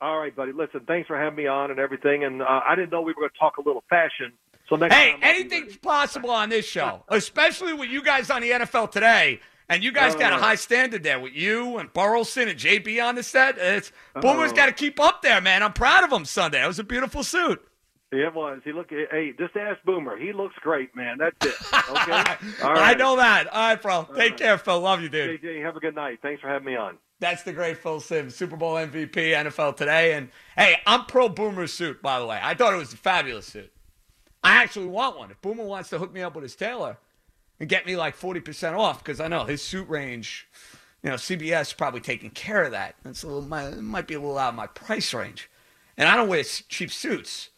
All 0.00 0.18
right, 0.18 0.34
buddy. 0.34 0.52
Listen, 0.52 0.80
thanks 0.86 1.06
for 1.06 1.18
having 1.18 1.36
me 1.36 1.46
on 1.46 1.70
and 1.70 1.80
everything. 1.80 2.24
And 2.24 2.42
uh, 2.42 2.60
I 2.66 2.74
didn't 2.74 2.90
know 2.90 3.00
we 3.00 3.12
were 3.12 3.20
going 3.20 3.30
to 3.30 3.38
talk 3.38 3.56
a 3.56 3.62
little 3.62 3.84
fashion. 3.88 4.32
So 4.68 4.76
next 4.76 4.94
hey, 4.94 5.16
anything's 5.22 5.76
possible 5.76 6.30
on 6.30 6.48
this 6.48 6.66
show, 6.66 7.04
especially 7.08 7.72
with 7.72 7.88
you 7.88 8.02
guys 8.02 8.30
on 8.30 8.42
the 8.42 8.50
NFL 8.50 8.90
today. 8.90 9.40
And 9.68 9.82
you 9.82 9.90
guys 9.90 10.14
got 10.14 10.32
a 10.32 10.36
high 10.36 10.54
standard 10.54 11.02
there 11.02 11.18
with 11.18 11.32
you 11.32 11.78
and 11.78 11.92
Burleson 11.92 12.48
and 12.48 12.58
JB 12.58 13.02
on 13.02 13.16
the 13.16 13.22
set. 13.24 13.58
It's 13.58 13.90
Boomer's 14.14 14.52
got 14.52 14.66
to 14.66 14.72
keep 14.72 15.00
up 15.00 15.22
there, 15.22 15.40
man. 15.40 15.64
I'm 15.64 15.72
proud 15.72 16.04
of 16.04 16.12
him 16.12 16.24
Sunday. 16.24 16.62
It 16.62 16.66
was 16.68 16.78
a 16.78 16.84
beautiful 16.84 17.24
suit. 17.24 17.66
It 18.12 18.32
was. 18.34 18.60
He 18.64 18.72
look. 18.72 18.90
Hey, 18.90 19.32
just 19.38 19.56
ask 19.56 19.82
Boomer. 19.84 20.16
He 20.16 20.32
looks 20.32 20.54
great, 20.60 20.94
man. 20.94 21.18
That's 21.18 21.36
it. 21.44 21.54
Okay. 21.90 22.12
All 22.62 22.72
right. 22.72 22.94
I 22.94 22.94
know 22.94 23.16
that. 23.16 23.48
All 23.48 23.68
right, 23.68 23.82
bro. 23.82 24.04
Take 24.04 24.16
right. 24.16 24.36
care, 24.36 24.58
Phil. 24.58 24.80
Love 24.80 25.02
you, 25.02 25.08
dude. 25.08 25.42
JJ, 25.42 25.62
have 25.62 25.76
a 25.76 25.80
good 25.80 25.94
night. 25.94 26.20
Thanks 26.22 26.40
for 26.40 26.48
having 26.48 26.66
me 26.66 26.76
on. 26.76 26.98
That's 27.18 27.42
the 27.42 27.52
great 27.52 27.78
Phil 27.78 27.98
Simms, 27.98 28.36
Super 28.36 28.56
Bowl 28.56 28.74
MVP, 28.74 29.12
NFL 29.12 29.76
today. 29.76 30.12
And 30.12 30.28
hey, 30.56 30.76
I'm 30.86 31.06
pro 31.06 31.28
Boomer 31.28 31.66
suit, 31.66 32.00
by 32.00 32.20
the 32.20 32.26
way. 32.26 32.38
I 32.40 32.54
thought 32.54 32.74
it 32.74 32.76
was 32.76 32.92
a 32.92 32.96
fabulous 32.96 33.46
suit. 33.46 33.72
I 34.44 34.62
actually 34.62 34.86
want 34.86 35.18
one. 35.18 35.30
If 35.30 35.40
Boomer 35.40 35.64
wants 35.64 35.88
to 35.90 35.98
hook 35.98 36.12
me 36.12 36.22
up 36.22 36.34
with 36.34 36.42
his 36.42 36.54
tailor, 36.54 36.98
and 37.58 37.68
get 37.68 37.86
me 37.86 37.96
like 37.96 38.16
40% 38.16 38.78
off 38.78 39.02
because 39.02 39.20
I 39.20 39.28
know 39.28 39.44
his 39.44 39.62
suit 39.62 39.88
range, 39.88 40.48
you 41.02 41.10
know, 41.10 41.16
CBS 41.16 41.76
probably 41.76 42.00
taking 42.00 42.30
care 42.30 42.62
of 42.62 42.72
that. 42.72 42.96
It's 43.04 43.22
a 43.22 43.26
little, 43.26 43.42
might, 43.42 43.76
might 43.78 44.06
be 44.06 44.14
a 44.14 44.20
little 44.20 44.38
out 44.38 44.50
of 44.50 44.54
my 44.54 44.66
price 44.66 45.14
range. 45.14 45.50
And 45.96 46.08
I 46.08 46.16
don't 46.16 46.28
wear 46.28 46.42
cheap 46.42 46.92
suits, 46.92 47.50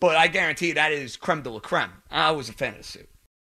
but 0.00 0.16
I 0.16 0.28
guarantee 0.28 0.72
that 0.72 0.92
is 0.92 1.16
creme 1.16 1.42
de 1.42 1.50
la 1.50 1.60
creme. 1.60 2.02
I 2.10 2.30
was 2.32 2.48
a 2.48 2.52
fan 2.52 2.72
of 2.72 2.78
the 2.78 2.84
suit. 2.84 3.08